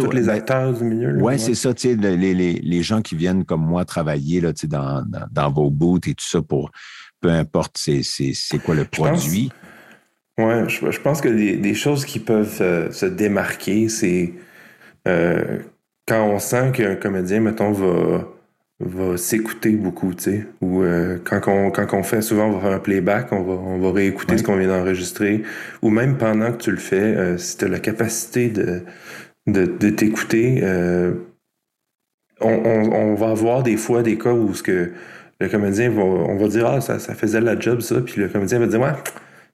tous 0.00 0.10
les 0.12 0.22
ben, 0.22 0.28
acteurs 0.30 0.72
du 0.72 0.84
milieu. 0.84 1.20
Oui, 1.20 1.40
c'est 1.40 1.56
ça, 1.56 1.74
tu 1.74 1.88
sais, 1.88 1.96
les, 1.96 2.34
les, 2.34 2.52
les, 2.52 2.82
gens 2.82 3.02
qui 3.02 3.16
viennent 3.16 3.44
comme 3.44 3.66
moi 3.66 3.84
travailler 3.84 4.40
là, 4.40 4.52
dans, 4.64 5.02
dans, 5.02 5.26
dans 5.30 5.50
vos 5.50 5.70
booths 5.70 6.06
et 6.06 6.14
tout 6.14 6.24
ça 6.24 6.40
pour 6.40 6.70
peu 7.20 7.30
importe 7.30 7.76
c'est, 7.78 8.58
quoi 8.64 8.74
le 8.74 8.84
produit. 8.84 9.50
Oui, 10.38 10.68
je, 10.68 11.00
pense 11.00 11.20
que 11.20 11.28
des, 11.28 11.74
choses 11.74 12.04
qui 12.04 12.18
peuvent 12.18 12.58
euh, 12.62 12.90
se 12.92 13.06
démarquer, 13.06 13.88
c'est 13.88 14.32
euh, 15.06 15.58
quand 16.06 16.24
on 16.24 16.38
sent 16.38 16.72
qu'un 16.72 16.94
comédien, 16.94 17.40
mettons, 17.40 17.72
va 17.72 18.24
va 18.80 19.18
s'écouter 19.18 19.72
beaucoup, 19.72 20.14
tu 20.14 20.22
sais. 20.22 20.46
Ou 20.62 20.82
euh, 20.82 21.18
quand, 21.22 21.40
on, 21.48 21.70
quand 21.70 21.86
on 21.92 22.02
fait, 22.02 22.22
souvent, 22.22 22.46
on 22.46 22.52
va 22.52 22.60
faire 22.60 22.76
un 22.76 22.78
playback, 22.78 23.30
on 23.30 23.42
va, 23.42 23.52
on 23.52 23.78
va 23.78 23.92
réécouter 23.92 24.38
ce 24.38 24.42
qu'on 24.42 24.56
vient 24.56 24.68
d'enregistrer. 24.68 25.42
Ou 25.82 25.90
même 25.90 26.16
pendant 26.16 26.50
que 26.52 26.56
tu 26.56 26.70
le 26.70 26.78
fais, 26.78 26.96
euh, 26.96 27.38
si 27.38 27.58
tu 27.58 27.66
as 27.66 27.68
la 27.68 27.78
capacité 27.78 28.48
de, 28.48 28.82
de, 29.46 29.66
de 29.66 29.90
t'écouter, 29.90 30.60
euh, 30.62 31.12
on, 32.40 32.48
on, 32.48 33.14
va 33.14 33.30
avoir 33.30 33.62
des 33.62 33.76
fois 33.76 34.02
des 34.02 34.16
cas 34.16 34.32
où 34.32 34.54
ce 34.54 34.62
que 34.62 34.92
le 35.40 35.48
comédien 35.48 35.90
va, 35.90 36.02
on 36.02 36.36
va 36.36 36.48
dire, 36.48 36.66
ah, 36.66 36.80
ça, 36.80 36.98
ça 36.98 37.14
faisait 37.14 37.42
la 37.42 37.58
job, 37.60 37.80
ça. 37.80 38.00
Puis 38.00 38.18
le 38.18 38.28
comédien 38.28 38.58
va 38.58 38.66
dire, 38.66 38.80
ouais, 38.80 38.94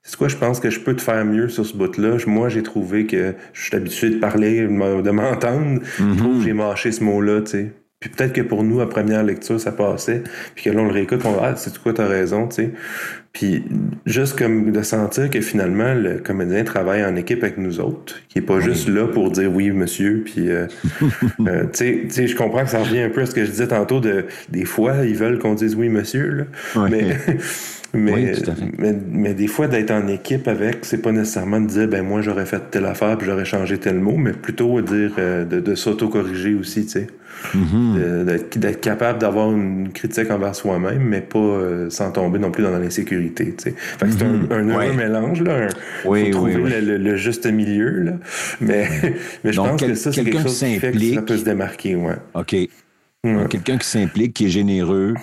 c'est 0.04 0.16
quoi, 0.16 0.28
je 0.28 0.36
pense 0.36 0.60
que 0.60 0.70
je 0.70 0.78
peux 0.78 0.94
te 0.94 1.02
faire 1.02 1.24
mieux 1.24 1.48
sur 1.48 1.66
ce 1.66 1.76
bout-là. 1.76 2.16
Moi, 2.28 2.48
j'ai 2.48 2.62
trouvé 2.62 3.06
que 3.06 3.34
je 3.52 3.60
suis 3.64 3.74
habitué 3.74 4.10
de 4.10 4.20
parler, 4.20 4.62
de 4.62 5.10
m'entendre. 5.10 5.80
Mm 5.98 6.42
j'ai 6.44 6.52
mâché 6.52 6.92
ce 6.92 7.02
mot-là, 7.02 7.40
tu 7.40 7.50
sais. 7.50 7.72
Puis 8.06 8.14
peut-être 8.14 8.32
que 8.32 8.40
pour 8.40 8.62
nous, 8.62 8.80
à 8.80 8.88
première 8.88 9.24
lecture, 9.24 9.58
ça 9.58 9.72
passait. 9.72 10.22
Puis 10.54 10.66
que 10.66 10.70
là, 10.70 10.80
on 10.80 10.84
le 10.84 10.92
réécoute, 10.92 11.22
on 11.24 11.32
va, 11.32 11.40
ah, 11.42 11.56
c'est 11.56 11.76
quoi, 11.78 11.92
t'as 11.92 12.06
raison, 12.06 12.46
tu 12.46 12.54
sais. 12.54 12.70
Puis 13.32 13.64
juste 14.06 14.38
comme 14.38 14.70
de 14.70 14.82
sentir 14.82 15.28
que 15.28 15.40
finalement, 15.40 15.92
le 15.92 16.18
comédien 16.18 16.62
travaille 16.62 17.04
en 17.04 17.16
équipe 17.16 17.42
avec 17.42 17.58
nous 17.58 17.80
autres, 17.80 18.20
qui 18.28 18.38
est 18.38 18.42
pas 18.42 18.60
juste 18.60 18.88
là 18.88 19.08
pour 19.08 19.32
dire 19.32 19.52
oui, 19.52 19.72
monsieur. 19.72 20.22
Puis, 20.24 20.50
euh, 20.50 20.68
euh, 21.48 21.64
tu 21.72 22.08
sais, 22.08 22.28
je 22.28 22.36
comprends 22.36 22.62
que 22.62 22.70
ça 22.70 22.78
revient 22.78 23.00
un 23.00 23.10
peu 23.10 23.22
à 23.22 23.26
ce 23.26 23.34
que 23.34 23.44
je 23.44 23.50
disais 23.50 23.66
tantôt 23.66 23.98
de, 23.98 24.26
des 24.50 24.64
fois, 24.64 25.04
ils 25.04 25.16
veulent 25.16 25.40
qu'on 25.40 25.54
dise 25.54 25.74
oui, 25.74 25.88
monsieur, 25.88 26.30
là. 26.30 26.44
Mais. 26.88 27.16
Mais, 27.94 28.34
mais, 29.08 29.32
des 29.32 29.46
fois, 29.46 29.68
d'être 29.68 29.90
en 29.90 30.06
équipe 30.08 30.48
avec, 30.48 30.78
c'est 30.82 31.00
pas 31.00 31.12
nécessairement 31.12 31.60
de 31.60 31.66
dire, 31.66 31.88
ben 31.88 32.04
moi, 32.04 32.20
j'aurais 32.20 32.44
fait 32.44 32.60
telle 32.70 32.84
affaire 32.84 33.16
puis 33.16 33.26
j'aurais 33.26 33.46
changé 33.46 33.78
tel 33.78 33.98
mot, 33.98 34.16
mais 34.16 34.32
plutôt 34.32 34.82
dire 34.82 35.12
euh, 35.18 35.44
de, 35.44 35.60
de 35.60 35.74
s'auto-corriger 35.74 36.54
aussi, 36.54 36.84
tu 36.84 36.90
sais. 36.90 37.06
Mm-hmm. 37.54 38.58
D'être 38.58 38.80
capable 38.80 39.18
d'avoir 39.18 39.52
une 39.52 39.92
critique 39.92 40.30
envers 40.30 40.54
soi-même, 40.54 41.02
mais 41.02 41.20
pas 41.20 41.38
euh, 41.38 41.90
sans 41.90 42.10
tomber 42.10 42.38
non 42.38 42.50
plus 42.50 42.62
dans 42.64 42.78
l'insécurité. 42.78 43.54
C'est 43.58 43.74
un, 44.22 44.68
heureux 44.68 44.92
mélange, 44.92 45.42
là. 45.42 45.68
oui, 46.04 46.32
faut 46.32 46.48
trouver 46.48 46.80
Le, 46.80 47.16
juste 47.16 47.46
milieu, 47.46 48.00
là. 48.02 48.12
Mais, 48.60 48.88
mais 49.44 49.52
je 49.52 49.60
pense 49.60 49.80
que 49.80 49.94
ça, 49.94 50.12
c'est 50.12 50.24
quelque 50.24 50.42
chose 50.42 50.58
qui 50.58 50.78
fait 50.78 50.92
que 50.92 51.14
ça 51.14 51.22
peut 51.22 51.36
se 51.36 51.44
démarquer, 51.44 51.94
ouais. 51.94 52.16
OK. 52.34 52.56
Quelqu'un 53.50 53.78
qui 53.78 53.86
s'implique, 53.86 54.34
qui 54.34 54.46
est 54.46 54.50
généreux, 54.50 55.14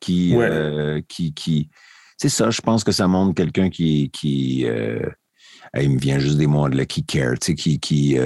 qui, 0.00 0.34
euh, 0.36 1.00
qui, 1.06 1.34
qui, 1.34 1.68
c'est 2.16 2.28
ça, 2.28 2.50
je 2.50 2.60
pense 2.60 2.82
que 2.82 2.92
ça 2.92 3.08
montre 3.08 3.34
quelqu'un 3.34 3.68
qui, 3.68 4.10
qui 4.10 4.64
euh, 4.66 5.00
il 5.78 5.90
me 5.90 5.98
vient 5.98 6.18
juste 6.18 6.38
des 6.38 6.46
mots 6.46 6.68
de 6.68 6.76
là, 6.76 6.86
qui 6.86 7.04
care, 7.04 7.34
qui, 7.38 7.78
qui, 7.78 8.18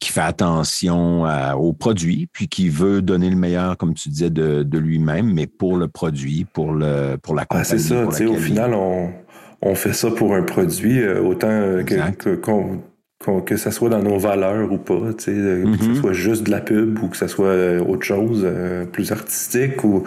qui 0.00 0.10
fait 0.10 0.20
attention 0.22 1.24
au 1.58 1.72
produit, 1.72 2.26
puis 2.32 2.48
qui 2.48 2.68
veut 2.68 3.02
donner 3.02 3.30
le 3.30 3.36
meilleur, 3.36 3.76
comme 3.76 3.94
tu 3.94 4.08
disais, 4.08 4.30
de, 4.30 4.62
de 4.62 4.78
lui-même, 4.78 5.32
mais 5.32 5.46
pour 5.46 5.76
le 5.76 5.88
produit, 5.88 6.46
pour 6.50 6.72
le 6.72 7.16
pour 7.22 7.34
la 7.34 7.44
compagnie. 7.44 7.62
Ah, 7.62 7.64
c'est 7.64 7.78
ça, 7.78 8.06
tu 8.06 8.16
sais, 8.16 8.26
au 8.26 8.36
final, 8.36 8.72
on, 8.74 9.10
on 9.62 9.74
fait 9.74 9.92
ça 9.92 10.10
pour 10.10 10.34
un 10.34 10.42
produit, 10.42 11.00
euh, 11.00 11.22
autant 11.22 11.84
que, 12.18 12.34
qu'on 12.36 12.82
que 13.44 13.58
ça 13.58 13.70
soit 13.70 13.90
dans 13.90 14.02
nos 14.02 14.18
valeurs 14.18 14.72
ou 14.72 14.78
pas, 14.78 15.12
tu 15.18 15.24
sais, 15.24 15.30
euh, 15.32 15.64
que 15.64 15.84
ce 15.84 15.90
mm-hmm. 15.90 16.00
soit 16.00 16.12
juste 16.14 16.44
de 16.44 16.50
la 16.50 16.60
pub 16.60 17.02
ou 17.02 17.08
que 17.08 17.18
ça 17.18 17.28
soit 17.28 17.48
euh, 17.48 17.80
autre 17.80 18.02
chose, 18.02 18.44
euh, 18.44 18.86
plus 18.86 19.12
artistique 19.12 19.84
ou 19.84 20.04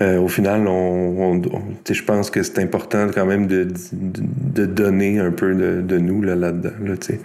au 0.00 0.28
final, 0.28 0.68
on, 0.68 1.42
je 1.90 2.02
pense 2.02 2.30
que 2.30 2.42
c'est 2.42 2.60
important 2.60 3.08
quand 3.12 3.26
même 3.26 3.46
de, 3.46 3.66
de, 3.92 4.66
donner 4.66 5.18
un 5.18 5.32
peu 5.32 5.54
de, 5.54 5.80
de 5.80 5.98
nous 5.98 6.22
là, 6.22 6.36
là-dedans, 6.36 6.70
là, 6.84 6.96
tu 6.96 7.14
sais. 7.14 7.20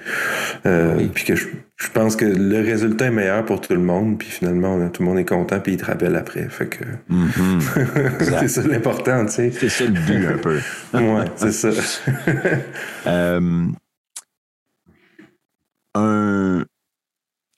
Puis 1.14 1.26
que 1.26 1.36
je, 1.36 1.48
je, 1.78 1.90
pense 1.90 2.16
que 2.16 2.26
le 2.26 2.62
résultat 2.62 3.08
est 3.08 3.12
meilleur 3.12 3.46
pour 3.46 3.62
tout 3.62 3.74
le 3.74 3.80
monde, 3.80 4.18
puis 4.18 4.30
finalement, 4.30 4.90
tout 4.90 5.04
le 5.04 5.10
monde 5.10 5.20
est 5.20 5.28
content, 5.28 5.60
puis 5.60 5.74
il 5.74 5.78
te 5.78 5.86
rappelle 5.86 6.16
après. 6.16 6.48
Fait 6.50 6.68
que 6.68 6.84
mm-hmm. 7.12 8.40
c'est 8.40 8.48
ça 8.48 8.62
l'important, 8.64 9.26
tu 9.26 9.34
sais. 9.34 9.52
C'est 9.52 9.70
ça 9.70 9.84
le 9.84 9.92
but 9.92 10.26
un 10.28 10.38
peu. 10.38 10.60
ouais, 10.94 11.26
c'est 11.36 11.52
ça 11.52 11.70
un, 15.96 16.66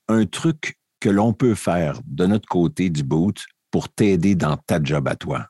un 0.07 0.25
truc 0.25 0.77
que 0.99 1.09
l'on 1.09 1.33
peut 1.33 1.55
faire 1.55 1.99
de 2.05 2.25
notre 2.25 2.47
côté 2.47 2.89
du 2.89 3.03
boot 3.03 3.45
pour 3.71 3.89
t'aider 3.89 4.35
dans 4.35 4.57
ta 4.57 4.81
job 4.81 5.07
à 5.07 5.15
toi? 5.15 5.47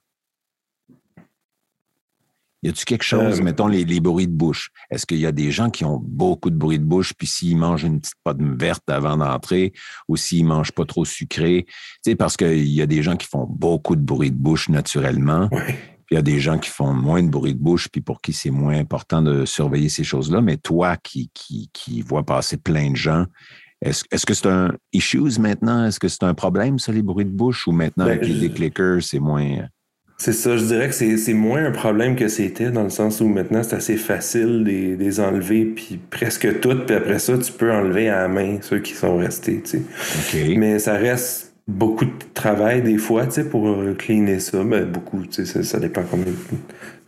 Y 2.63 2.69
a-tu 2.69 2.85
quelque 2.85 3.03
chose, 3.03 3.41
euh, 3.41 3.43
mettons 3.43 3.67
les, 3.67 3.83
les, 3.83 3.99
bruits 3.99 4.27
de 4.27 4.31
bouche? 4.31 4.71
Est-ce 4.89 5.05
qu'il 5.05 5.17
y 5.17 5.25
a 5.25 5.33
des 5.33 5.51
gens 5.51 5.69
qui 5.69 5.83
ont 5.83 5.99
beaucoup 6.01 6.49
de 6.49 6.55
bruits 6.55 6.79
de 6.79 6.85
bouche, 6.85 7.13
puis 7.13 7.27
s'ils 7.27 7.57
mangent 7.57 7.83
une 7.83 7.99
petite 7.99 8.15
pomme 8.23 8.55
verte 8.57 8.89
avant 8.89 9.17
d'entrer, 9.17 9.73
ou 10.07 10.15
s'ils 10.15 10.45
mangent 10.45 10.71
pas 10.71 10.85
trop 10.85 11.03
sucré? 11.03 11.65
Tu 11.67 11.75
sais, 12.05 12.15
parce 12.15 12.37
qu'il 12.37 12.69
y 12.69 12.81
a 12.81 12.85
des 12.85 13.03
gens 13.03 13.17
qui 13.17 13.27
font 13.27 13.45
beaucoup 13.49 13.97
de 13.97 14.01
bruit 14.01 14.31
de 14.31 14.37
bouche 14.37 14.69
naturellement. 14.69 15.49
Il 16.13 16.17
y 16.17 16.19
a 16.19 16.21
des 16.21 16.39
gens 16.39 16.59
qui 16.59 16.69
font 16.69 16.93
moins 16.93 17.23
de 17.23 17.29
bruit 17.29 17.55
de 17.55 17.59
bouche, 17.59 17.89
puis 17.89 17.99
pour 17.99 18.21
qui 18.21 18.33
c'est 18.33 18.51
moins 18.51 18.77
important 18.77 19.23
de 19.23 19.45
surveiller 19.45 19.89
ces 19.89 20.03
choses-là. 20.03 20.41
Mais 20.41 20.57
toi 20.57 20.95
qui, 20.95 21.31
qui, 21.33 21.71
qui 21.73 22.03
vois 22.03 22.23
passer 22.23 22.57
plein 22.57 22.91
de 22.91 22.95
gens, 22.95 23.25
est-ce, 23.81 24.03
est-ce 24.11 24.23
que 24.23 24.35
c'est 24.35 24.45
un 24.45 24.75
issues 24.93 25.39
maintenant? 25.39 25.87
Est-ce 25.87 25.99
que 25.99 26.07
c'est 26.07 26.21
un 26.21 26.35
problème, 26.35 26.77
ça, 26.77 26.91
les 26.91 27.01
bruits 27.01 27.25
de 27.25 27.31
bouche? 27.31 27.67
Ou 27.67 27.71
maintenant, 27.71 28.05
ben, 28.05 28.11
avec 28.11 28.27
les 28.27 28.51
clickers, 28.51 29.01
c'est 29.01 29.17
moins. 29.17 29.67
C'est 30.19 30.33
ça, 30.33 30.55
je 30.55 30.65
dirais 30.65 30.87
que 30.87 30.93
c'est, 30.93 31.33
moins 31.33 31.65
un 31.65 31.71
problème 31.71 32.15
que 32.15 32.27
c'était, 32.27 32.69
dans 32.69 32.83
le 32.83 32.91
sens 32.91 33.19
où 33.19 33.27
maintenant 33.27 33.63
c'est 33.63 33.75
assez 33.75 33.97
facile 33.97 34.63
de 34.63 34.95
les 35.03 35.19
enlever, 35.19 35.65
puis 35.65 35.99
presque 36.11 36.59
toutes, 36.59 36.85
puis 36.85 36.95
après 36.95 37.17
ça, 37.17 37.39
tu 37.39 37.51
peux 37.51 37.71
enlever 37.73 38.07
à 38.09 38.21
la 38.21 38.27
main 38.27 38.59
ceux 38.61 38.79
qui 38.79 38.93
sont 38.93 39.17
restés. 39.17 39.63
Tu 39.63 39.79
sais. 40.31 40.55
Mais 40.55 40.77
ça 40.77 40.93
reste 40.93 41.52
beaucoup 41.67 42.05
de 42.05 42.11
travail 42.33 42.81
des 42.81 42.97
fois, 42.97 43.25
tu 43.25 43.33
sais, 43.33 43.49
pour 43.49 43.67
euh, 43.67 43.93
cleaner 43.93 44.39
ça. 44.39 44.63
Mais 44.63 44.81
beaucoup, 44.81 45.25
tu 45.25 45.45
sais, 45.45 45.63
ça, 45.63 45.79
dépend 45.79 46.03
combien, 46.09 46.33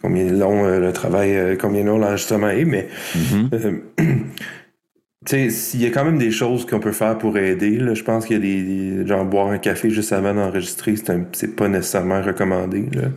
combien 0.02 0.32
long 0.32 0.66
euh, 0.66 0.80
le 0.80 0.94
travail, 0.94 1.36
euh, 1.36 1.56
combien 1.60 1.84
long 1.84 1.98
l'enregistrement 1.98 2.50
est, 2.50 2.66
mais 2.66 2.88
mm-hmm. 3.16 3.80
tu 5.26 5.52
sais, 5.52 5.78
il 5.78 5.82
y 5.82 5.86
a 5.86 5.90
quand 5.90 6.06
même 6.06 6.18
des 6.18 6.32
choses 6.32 6.66
qu'on 6.66 6.80
peut 6.80 6.94
faire 6.94 7.18
pour 7.18 7.38
aider. 7.38 7.78
Là. 7.78 7.94
Je 7.94 8.04
pense 8.04 8.26
qu'il 8.26 8.38
y 8.38 8.40
a 8.40 8.42
des, 8.42 9.08
genre 9.08 9.26
boire 9.26 9.48
un 9.48 9.58
café 9.58 9.90
juste 9.90 10.14
avant 10.14 10.34
d'enregistrer, 10.34 10.96
c'est 11.34 11.56
pas 11.56 11.68
nécessairement 11.68 12.22
recommandé. 12.22 12.90
Là. 12.94 13.10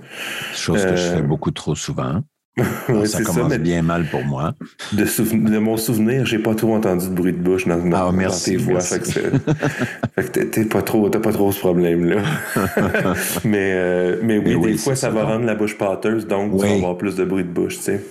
Chose 0.54 0.84
que 0.84 0.96
je 0.96 1.14
fais 1.14 1.22
beaucoup 1.22 1.50
trop 1.50 1.74
souvent. 1.74 2.22
Ça 3.06 3.22
commence 3.22 3.52
bien 3.58 3.82
mal 3.82 4.06
pour 4.10 4.24
moi. 4.24 4.54
De, 4.92 5.04
de 5.04 5.58
mon 5.58 5.76
souvenir, 5.76 6.26
j'ai 6.26 6.38
pas 6.38 6.54
trop 6.54 6.74
entendu 6.74 7.08
de 7.08 7.14
bruit 7.14 7.32
de 7.32 7.38
bouche 7.38 7.66
dans, 7.66 7.80
ah, 7.92 8.12
tes 8.44 8.56
voix. 8.56 8.80
Fait 8.80 9.00
que, 9.00 10.40
t'es 10.44 10.64
pas 10.64 10.82
trop, 10.82 11.08
t'as 11.08 11.20
pas 11.20 11.32
trop 11.32 11.52
ce 11.52 11.60
problème-là. 11.60 12.22
mais, 13.44 13.72
euh, 13.74 14.16
mais 14.22 14.38
oui, 14.38 14.72
des 14.72 14.78
fois, 14.78 14.96
ça 14.96 15.10
va 15.10 15.24
rendre 15.24 15.44
la 15.44 15.54
bouche 15.54 15.76
pâteuse, 15.76 16.26
donc 16.26 16.58
tu 16.58 16.66
vas 16.66 16.74
avoir 16.74 16.96
plus 16.96 17.16
de 17.16 17.24
bruit 17.24 17.44
de 17.44 17.48
bouche, 17.48 17.78
tu 17.78 17.82
sais. 17.82 18.02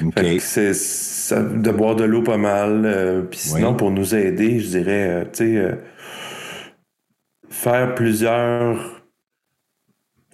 de 0.00 1.70
boire 1.70 1.96
de 1.96 2.04
l'eau 2.04 2.22
pas 2.22 2.38
mal. 2.38 3.26
puis 3.30 3.38
sinon, 3.40 3.74
pour 3.74 3.90
nous 3.90 4.14
aider, 4.14 4.60
je 4.60 4.68
dirais, 4.68 5.26
tu 5.32 5.56
sais, 5.56 5.78
faire 7.48 7.94
plusieurs 7.94 9.01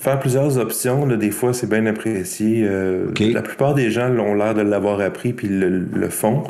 Faire 0.01 0.21
plusieurs 0.21 0.59
options, 0.59 1.07
là, 1.07 1.17
des 1.17 1.33
fois, 1.33 1.53
c'est 1.53 1.69
bien 1.69 1.85
apprécié. 1.87 2.63
Euh, 2.65 3.07
la 3.19 3.43
plupart 3.43 3.75
des 3.75 3.91
gens 3.91 4.09
ont 4.11 4.35
l'air 4.35 4.55
de 4.55 4.61
l'avoir 4.61 5.01
appris 5.01 5.33
puis 5.33 5.49
le, 5.49 5.69
le 5.93 6.09
font. 6.09 6.45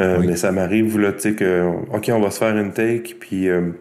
Euh, 0.00 0.18
mais 0.24 0.36
ça 0.36 0.50
m'arrive, 0.50 0.98
là, 0.98 1.12
tu 1.12 1.20
sais, 1.20 1.32
que, 1.34 1.72
OK, 1.92 2.10
on 2.10 2.20
va 2.20 2.30
se 2.30 2.38
faire 2.38 2.56
une 2.56 2.72
take, 2.72 3.16
puis, 3.20 3.50
euh, 3.50 3.72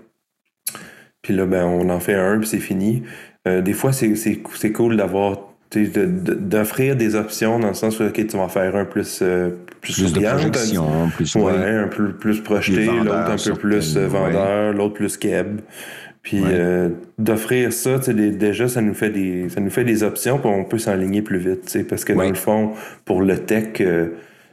puis 1.21 1.33
là, 1.33 1.45
ben, 1.45 1.63
on 1.63 1.89
en 1.89 2.01
fait 2.01 2.15
un, 2.15 2.39
puis 2.39 2.47
c'est 2.47 2.59
fini. 2.59 3.03
des 3.45 3.73
fois, 3.73 3.91
c'est 3.93 4.71
cool 4.73 4.97
d'avoir 4.97 5.39
d'offrir 5.73 6.95
des 6.95 7.15
options 7.15 7.59
dans 7.59 7.69
le 7.69 7.73
sens 7.73 7.99
où 7.99 8.03
OK, 8.03 8.27
tu 8.27 8.37
vas 8.37 8.47
faire 8.47 8.75
un 8.75 8.85
plus 8.85 9.23
plus, 9.81 9.93
plus 9.93 10.13
de 10.13 10.21
projection, 10.21 11.09
plus 11.15 11.35
ouais, 11.35 11.69
un 11.69 11.87
peu 11.87 12.13
plus 12.13 12.41
projeté, 12.41 12.85
l'autre 12.85 13.13
un 13.13 13.35
peu 13.35 13.53
plus 13.53 13.97
vendeur, 13.97 14.73
l'autre 14.73 14.93
plus 14.93 15.17
keb. 15.17 15.59
Puis 16.25 16.41
euh, 16.43 16.89
d'offrir 17.19 17.71
ça, 17.71 17.99
déjà, 17.99 18.67
ça 18.67 18.81
nous 18.81 18.95
fait 18.95 19.11
des 19.11 19.47
ça 19.49 19.61
nous 19.61 19.69
fait 19.69 19.83
des 19.83 20.01
options, 20.01 20.39
puis 20.39 20.49
on 20.49 20.63
peut 20.63 20.79
s'enligner 20.79 21.21
plus 21.21 21.37
vite. 21.37 21.77
Parce 21.87 22.03
que 22.03 22.13
dans 22.13 22.27
le 22.27 22.33
fond, 22.33 22.71
pour 23.05 23.21
le 23.21 23.37
tech, 23.37 23.79
euh, 23.79 24.07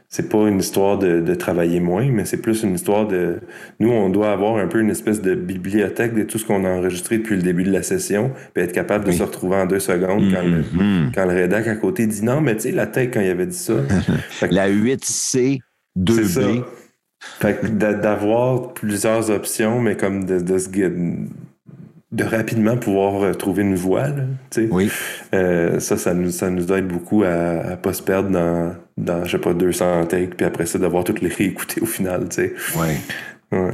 c'est 0.07 0.29
pas 0.29 0.47
une 0.47 0.59
histoire 0.59 0.99
de, 0.99 1.33
travailler 1.33 1.79
moins, 1.79 2.07
mais 2.11 2.25
c'est 2.25 2.37
plus 2.37 2.61
une 2.61 2.75
histoire 2.75 3.07
de. 3.07 3.39
Nous, 3.79 3.89
on 3.89 4.09
doit 4.09 4.31
avoir 4.31 4.57
un 4.57 4.67
peu 4.67 4.81
une 4.81 4.91
espèce 4.91 5.19
de 5.23 5.33
bibliothèque 5.33 6.13
de 6.13 6.21
tout 6.21 6.37
ce 6.37 6.45
qu'on 6.45 6.63
a 6.63 6.69
enregistré 6.69 7.17
depuis 7.17 7.37
le 7.37 7.41
début 7.41 7.63
de 7.63 7.71
la 7.71 7.81
session, 7.81 8.29
puis 8.53 8.63
être 8.63 8.71
capable 8.71 9.05
de 9.05 9.11
se 9.11 9.23
retrouver 9.23 9.55
en 9.55 9.65
deux 9.65 9.79
secondes 9.79 10.31
quand, 10.31 10.43
le, 10.43 10.61
mm-hmm. 10.61 11.11
quand 11.15 11.25
le 11.25 11.33
rédac 11.33 11.67
à 11.67 11.75
côté 11.75 12.05
dit 12.05 12.23
non, 12.23 12.39
mais 12.39 12.55
tu 12.55 12.61
sais, 12.61 12.71
la 12.71 12.85
tech, 12.85 13.09
quand 13.11 13.21
il 13.21 13.31
avait 13.31 13.47
dit 13.47 13.57
ça. 13.57 13.73
la 14.51 14.69
8C 14.69 15.59
2B. 15.97 16.63
Fait 17.39 17.59
que 17.59 17.67
d'avoir 17.67 18.73
plusieurs 18.73 19.31
options, 19.31 19.81
mais 19.81 19.95
comme 19.95 20.25
de, 20.25 20.39
de 20.39 20.57
se 20.59 20.69
de 22.13 22.23
rapidement 22.23 22.77
pouvoir 22.77 23.23
euh, 23.23 23.33
trouver 23.33 23.63
une 23.63 23.75
voie. 23.75 24.07
Là, 24.07 24.23
oui. 24.69 24.89
Euh, 25.33 25.79
ça, 25.79 25.97
ça 25.97 26.13
nous, 26.13 26.29
ça 26.29 26.49
nous 26.49 26.71
aide 26.71 26.87
beaucoup 26.87 27.23
à 27.23 27.71
ne 27.71 27.75
pas 27.75 27.91
se 27.91 28.03
perdre 28.03 28.29
dans, 28.29 28.75
dans, 28.97 29.25
je 29.25 29.31
sais 29.31 29.39
pas, 29.39 29.53
200 29.53 30.05
takes, 30.05 30.35
puis 30.37 30.45
après 30.45 30.67
ça, 30.67 30.77
d'avoir 30.77 31.03
toutes 31.03 31.21
les 31.21 31.29
réécouter 31.29 31.81
au 31.81 31.87
final. 31.87 32.27
sais. 32.29 32.53
Oui. 32.75 32.87
Ouais. 33.51 33.71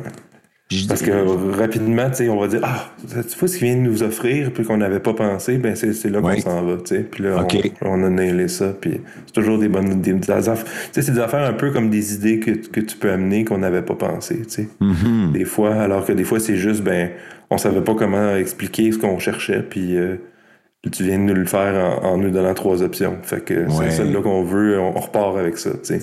Parce 0.87 1.01
que 1.01 1.57
rapidement, 1.57 2.11
on 2.29 2.39
va 2.39 2.47
dire 2.47 2.59
Ah, 2.61 2.91
tu 3.01 3.39
vois 3.39 3.47
ce 3.47 3.57
qu'il 3.57 3.67
vient 3.67 3.75
de 3.75 3.81
nous 3.81 4.03
offrir, 4.03 4.53
puis 4.53 4.63
qu'on 4.63 4.77
n'avait 4.77 4.99
pas 4.99 5.15
pensé, 5.15 5.57
ben 5.57 5.75
c'est 5.75 6.09
là 6.11 6.21
qu'on 6.21 6.39
s'en 6.39 6.63
va. 6.63 6.77
Puis 6.77 7.23
là, 7.23 7.43
on, 7.81 8.03
a 8.03 8.09
nailé 8.09 8.47
ça. 8.47 8.71
Puis 8.79 9.01
c'est 9.25 9.33
toujours 9.33 9.57
des 9.57 9.67
bonnes 9.67 9.99
des, 9.99 10.13
des 10.13 10.29
affaires. 10.29 10.63
C'est 10.91 11.09
des 11.09 11.19
affaires 11.19 11.43
un 11.43 11.53
peu 11.53 11.71
comme 11.71 11.89
des 11.89 12.13
idées 12.13 12.39
que, 12.39 12.51
que 12.51 12.81
tu 12.81 12.95
peux 12.97 13.09
amener 13.09 13.45
qu'on 13.45 13.57
n'avait 13.57 13.81
pas 13.81 13.95
pensé. 13.95 14.43
Mm-hmm. 14.79 15.31
Des 15.31 15.45
fois, 15.45 15.73
alors 15.73 16.05
que 16.05 16.13
des 16.13 16.23
fois, 16.23 16.39
c'est 16.39 16.57
juste 16.57 16.83
ben 16.83 17.09
on 17.49 17.57
savait 17.57 17.81
pas 17.81 17.95
comment 17.95 18.35
expliquer 18.35 18.91
ce 18.91 18.97
qu'on 18.97 19.19
cherchait, 19.19 19.63
puis 19.63 19.97
euh, 19.97 20.17
tu 20.91 21.03
viens 21.03 21.17
de 21.17 21.23
nous 21.23 21.33
le 21.33 21.45
faire 21.45 22.03
en, 22.03 22.17
nous 22.17 22.29
donnant 22.29 22.53
trois 22.53 22.81
options. 22.81 23.17
Fait 23.23 23.43
que 23.43 23.69
c'est 23.69 23.91
celle-là 23.91 24.21
qu'on 24.21 24.43
veut, 24.43 24.79
on, 24.79 24.93
repart 24.93 25.37
avec 25.37 25.57
ça. 25.57 25.71
Puis 25.71 25.99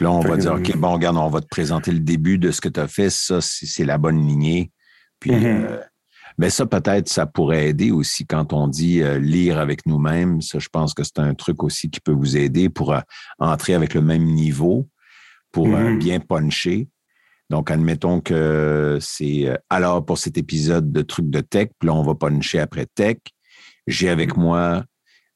là, 0.00 0.10
on 0.10 0.20
va 0.20 0.36
dire, 0.36 0.54
OK, 0.54 0.76
bon, 0.76 0.92
regarde, 0.92 1.16
on 1.16 1.28
va 1.28 1.40
te 1.40 1.48
présenter 1.48 1.92
le 1.92 2.00
début 2.00 2.38
de 2.38 2.50
ce 2.50 2.60
que 2.60 2.68
tu 2.68 2.80
as 2.80 2.88
fait. 2.88 3.10
Ça, 3.10 3.40
c'est 3.40 3.84
la 3.84 3.98
bonne 3.98 4.26
lignée. 4.26 4.70
Puis, 5.18 5.32
mais 5.32 5.38
mm-hmm. 5.38 5.66
euh, 5.68 5.80
ben 6.38 6.48
ça, 6.48 6.64
peut-être, 6.64 7.08
ça 7.08 7.26
pourrait 7.26 7.68
aider 7.68 7.90
aussi 7.90 8.24
quand 8.26 8.54
on 8.54 8.68
dit 8.68 9.02
euh, 9.02 9.18
lire 9.18 9.58
avec 9.58 9.84
nous-mêmes. 9.84 10.40
Ça, 10.40 10.58
je 10.58 10.68
pense 10.68 10.94
que 10.94 11.02
c'est 11.04 11.18
un 11.18 11.34
truc 11.34 11.62
aussi 11.62 11.90
qui 11.90 12.00
peut 12.00 12.12
vous 12.12 12.38
aider 12.38 12.70
pour 12.70 12.94
entrer 13.38 13.74
avec 13.74 13.92
le 13.92 14.00
même 14.00 14.24
niveau, 14.24 14.88
pour 15.52 15.68
mm-hmm. 15.68 15.98
bien 15.98 16.20
puncher. 16.20 16.88
Donc, 17.50 17.70
admettons 17.70 18.20
que 18.20 18.98
c'est 19.00 19.48
euh, 19.48 19.56
alors 19.68 20.04
pour 20.04 20.18
cet 20.18 20.38
épisode 20.38 20.92
de 20.92 21.02
trucs 21.02 21.28
de 21.28 21.40
tech, 21.40 21.68
puis 21.78 21.88
là, 21.88 21.94
on 21.94 22.02
va 22.02 22.14
puncher 22.14 22.60
après 22.60 22.86
tech. 22.86 23.16
J'ai 23.88 24.08
avec 24.08 24.36
moi, 24.36 24.84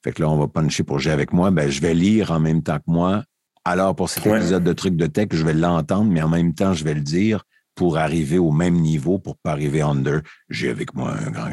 fait 0.03 0.13
que 0.13 0.21
là, 0.21 0.29
on 0.29 0.37
va 0.37 0.47
puncher 0.47 0.83
pour 0.83 0.97
j'ai 0.97 1.11
avec 1.11 1.33
moi, 1.33 1.51
ben, 1.51 1.69
je 1.69 1.81
vais 1.81 1.93
lire 1.93 2.31
en 2.31 2.39
même 2.39 2.63
temps 2.63 2.77
que 2.77 2.87
moi. 2.87 3.23
Alors, 3.65 3.95
pour 3.95 4.09
cet 4.09 4.25
épisode 4.25 4.63
de 4.63 4.73
trucs 4.73 4.95
de 4.95 5.07
tech, 5.07 5.27
je 5.31 5.43
vais 5.43 5.53
l'entendre, 5.53 6.09
mais 6.09 6.21
en 6.21 6.29
même 6.29 6.53
temps, 6.53 6.73
je 6.73 6.83
vais 6.83 6.93
le 6.93 7.01
dire 7.01 7.43
pour 7.73 7.97
arriver 7.97 8.37
au 8.37 8.51
même 8.51 8.75
niveau, 8.75 9.19
pour 9.19 9.35
pas 9.37 9.51
arriver 9.51 9.81
under. 9.81 10.21
J'ai 10.49 10.69
avec 10.69 10.93
moi 10.95 11.11
un 11.11 11.31
grand, 11.31 11.51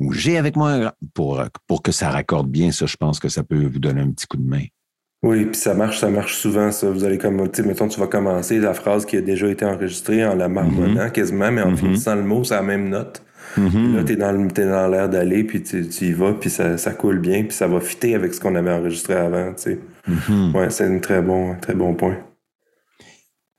ou 0.00 0.12
j'ai 0.12 0.38
avec 0.38 0.56
moi 0.56 0.70
un 0.70 0.80
grand, 0.80 0.92
pour, 1.14 1.40
pour 1.68 1.82
que 1.82 1.92
ça 1.92 2.10
raccorde 2.10 2.50
bien. 2.50 2.72
Ça, 2.72 2.86
je 2.86 2.96
pense 2.96 3.20
que 3.20 3.28
ça 3.28 3.44
peut 3.44 3.66
vous 3.66 3.78
donner 3.78 4.00
un 4.00 4.10
petit 4.10 4.26
coup 4.26 4.38
de 4.38 4.48
main. 4.48 4.64
Oui, 5.22 5.44
puis 5.44 5.56
ça 5.56 5.74
marche, 5.74 5.98
ça 5.98 6.08
marche 6.08 6.36
souvent, 6.36 6.72
ça. 6.72 6.90
Vous 6.90 7.04
allez 7.04 7.18
comme, 7.18 7.50
tu 7.50 7.62
sais, 7.62 7.68
mettons, 7.68 7.88
tu 7.88 8.00
vas 8.00 8.06
commencer 8.06 8.58
la 8.58 8.72
phrase 8.72 9.04
qui 9.04 9.18
a 9.18 9.20
déjà 9.20 9.48
été 9.48 9.66
enregistrée 9.66 10.24
en 10.24 10.34
la 10.34 10.48
marmonnant 10.48 11.04
mhm. 11.04 11.12
quasiment, 11.12 11.52
mais 11.52 11.60
en 11.60 11.72
mhm. 11.72 11.76
finissant 11.76 12.14
le 12.14 12.22
mot, 12.22 12.42
c'est 12.42 12.54
la 12.54 12.62
même 12.62 12.88
note. 12.88 13.22
Mhm. 13.58 13.96
Là, 13.96 14.04
t'es 14.04 14.16
dans, 14.16 14.32
dans 14.32 14.88
l'air 14.88 15.08
d'aller, 15.10 15.44
puis 15.44 15.62
tu, 15.62 15.84
y 15.84 16.12
vas, 16.12 16.32
puis 16.32 16.48
ça, 16.48 16.78
ça 16.78 16.94
coule 16.94 17.18
bien, 17.18 17.42
puis 17.42 17.52
ça 17.52 17.66
va 17.66 17.80
fitter 17.80 18.14
avec 18.14 18.32
ce 18.32 18.40
qu'on 18.40 18.54
avait 18.54 18.72
enregistré 18.72 19.14
avant, 19.14 19.52
tu 19.52 19.62
sais. 19.62 19.80
Ouais, 20.54 20.70
c'est 20.70 20.86
un 20.86 20.98
très 21.00 21.20
bon, 21.20 21.54
très 21.60 21.74
bon 21.74 21.94
point. 21.94 22.16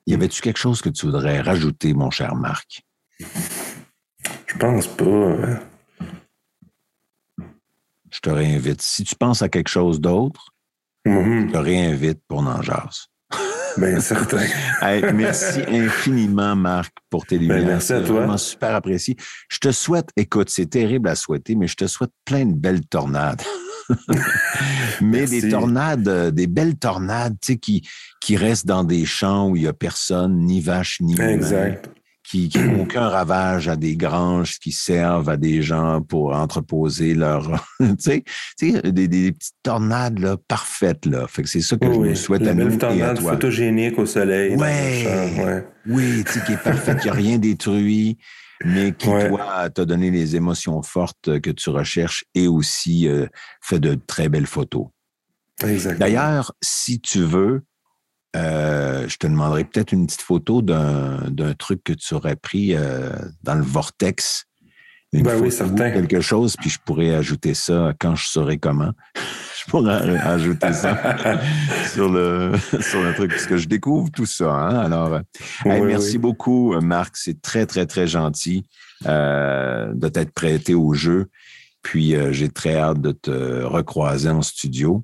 Y 0.07 0.15
avait-tu 0.15 0.41
quelque 0.41 0.57
chose 0.57 0.81
que 0.81 0.89
tu 0.89 1.05
voudrais 1.05 1.41
rajouter, 1.41 1.93
mon 1.93 2.09
cher 2.09 2.35
Marc? 2.35 2.83
Je 3.19 4.57
pense 4.57 4.87
pas. 4.87 5.05
Hein. 5.05 5.59
Je 8.09 8.19
te 8.19 8.29
réinvite. 8.29 8.81
Si 8.81 9.03
tu 9.03 9.15
penses 9.15 9.41
à 9.41 9.49
quelque 9.49 9.69
chose 9.69 10.01
d'autre, 10.01 10.53
Mm-hmm. 11.05 11.47
Je 11.47 11.51
te 11.51 11.57
réinvite 11.57 12.19
pour 12.27 12.43
Nanjas. 12.43 13.07
Bien 13.77 13.99
certain. 13.99 14.45
merci 15.13 15.61
infiniment, 15.67 16.55
Marc, 16.55 16.93
pour 17.09 17.25
tes 17.25 17.37
lumières. 17.37 17.59
Ben, 17.59 17.67
merci 17.67 17.93
à 17.93 18.01
toi. 18.01 18.19
vraiment 18.19 18.37
super 18.37 18.75
apprécié. 18.75 19.15
Je 19.49 19.59
te 19.59 19.71
souhaite, 19.71 20.09
écoute, 20.17 20.49
c'est 20.49 20.69
terrible 20.69 21.09
à 21.09 21.15
souhaiter, 21.15 21.55
mais 21.55 21.67
je 21.67 21.75
te 21.75 21.87
souhaite 21.87 22.11
plein 22.25 22.45
de 22.45 22.53
belles 22.53 22.85
tornades. 22.85 23.41
mais 25.01 25.25
des 25.25 25.49
tornades, 25.49 26.07
euh, 26.07 26.31
des 26.31 26.47
belles 26.47 26.77
tornades, 26.77 27.35
tu 27.41 27.53
sais, 27.53 27.57
qui, 27.57 27.87
qui 28.21 28.37
restent 28.37 28.67
dans 28.67 28.83
des 28.83 29.05
champs 29.05 29.49
où 29.49 29.55
il 29.55 29.63
n'y 29.63 29.67
a 29.67 29.73
personne, 29.73 30.39
ni 30.39 30.61
vache, 30.61 30.99
ni 31.01 31.15
humain. 31.15 31.75
Exact 32.33 32.49
qui 32.49 32.59
n'ont 32.59 32.81
aucun 32.81 33.07
ravage 33.07 33.67
à 33.67 33.75
des 33.75 33.95
granges 33.95 34.59
qui 34.59 34.71
servent 34.71 35.29
à 35.29 35.37
des 35.37 35.61
gens 35.61 36.01
pour 36.01 36.35
entreposer 36.35 37.13
leur, 37.13 37.65
tu 37.79 37.95
sais, 37.97 38.23
des, 38.59 39.07
des, 39.07 39.31
petites 39.31 39.55
tornades 39.63 40.19
là, 40.19 40.37
parfaites 40.47 41.05
là. 41.05 41.27
Fait 41.27 41.43
que 41.43 41.49
c'est 41.49 41.61
ça 41.61 41.77
que 41.77 41.91
je 41.91 41.99
me 41.99 42.15
souhaite 42.15 42.47
à 42.47 42.53
nous 42.53 42.71
et 42.71 43.01
à 43.01 43.13
toi. 43.13 43.33
photogénique 43.33 43.97
au 43.99 44.05
soleil. 44.05 44.55
Ouais, 44.55 45.65
Oui, 45.87 46.23
tu 46.25 46.33
sais, 46.33 46.45
qui 46.45 46.53
est 46.53 46.63
parfaite, 46.63 46.99
qui 46.99 47.09
a 47.09 47.13
rien 47.13 47.37
détruit, 47.37 48.17
mais 48.63 48.91
qui 48.91 49.07
toi 49.07 49.69
t'a 49.69 49.85
donné 49.85 50.11
les 50.11 50.35
émotions 50.35 50.81
fortes 50.81 51.39
que 51.39 51.49
tu 51.49 51.69
recherches 51.69 52.25
et 52.35 52.47
aussi 52.47 53.07
euh, 53.07 53.27
fait 53.61 53.79
de 53.79 53.95
très 53.95 54.29
belles 54.29 54.47
photos. 54.47 54.87
D'ailleurs, 55.99 56.53
si 56.61 56.99
tu 56.99 57.19
veux, 57.19 57.63
euh, 58.35 59.07
je 59.07 59.17
te 59.17 59.27
demanderai 59.27 59.65
peut-être 59.65 59.91
une 59.91 60.05
petite 60.05 60.21
photo 60.21 60.61
d'un 60.61 61.53
truc 61.57 61.83
que 61.83 61.93
tu 61.93 62.13
aurais 62.13 62.35
pris 62.35 62.75
euh, 62.75 63.11
dans 63.43 63.55
le 63.55 63.63
vortex. 63.63 64.45
Une 65.13 65.23
ben 65.23 65.41
oui, 65.41 65.51
certain. 65.51 65.91
Quelque 65.91 66.21
chose, 66.21 66.55
puis 66.55 66.69
je 66.69 66.79
pourrais 66.79 67.13
ajouter 67.13 67.53
ça 67.53 67.93
quand 67.99 68.15
je 68.15 68.27
saurai 68.27 68.57
comment. 68.57 68.93
je 69.15 69.69
pourrais 69.69 70.17
ajouter 70.17 70.71
ça 70.71 71.17
sur, 71.93 72.09
le, 72.09 72.53
sur 72.79 73.03
le 73.03 73.13
truc, 73.13 73.31
parce 73.31 73.45
que 73.45 73.57
je 73.57 73.67
découvre 73.67 74.09
tout 74.09 74.25
ça. 74.25 74.49
Hein. 74.53 74.79
Alors, 74.79 75.19
merci 75.65 76.17
beaucoup, 76.17 76.79
Marc. 76.79 77.17
C'est 77.17 77.41
très, 77.41 77.65
très, 77.65 77.85
très 77.85 78.07
gentil 78.07 78.63
euh, 79.05 79.91
de 79.93 80.07
t'être 80.07 80.31
prêté 80.31 80.73
au 80.73 80.93
jeu. 80.93 81.27
Puis, 81.81 82.15
j'ai 82.31 82.47
très 82.47 82.77
hâte 82.77 83.01
de 83.01 83.11
te 83.11 83.63
recroiser 83.63 84.29
en 84.29 84.43
studio. 84.43 85.03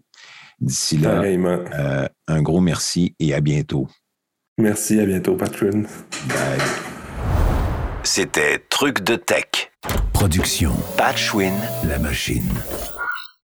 D'ici 0.59 0.97
là, 0.97 1.21
euh, 1.21 2.07
un 2.27 2.41
gros 2.41 2.61
merci 2.61 3.15
et 3.19 3.33
à 3.33 3.41
bientôt. 3.41 3.87
Merci, 4.57 4.99
à 4.99 5.05
bientôt, 5.05 5.35
Patron. 5.35 5.83
Bye. 6.27 6.59
C'était 8.03 8.59
Truc 8.69 9.03
de 9.03 9.15
Tech. 9.15 9.71
Production. 10.13 10.71
Patchwin, 10.97 11.53
la 11.87 11.99
machine. 11.99 12.49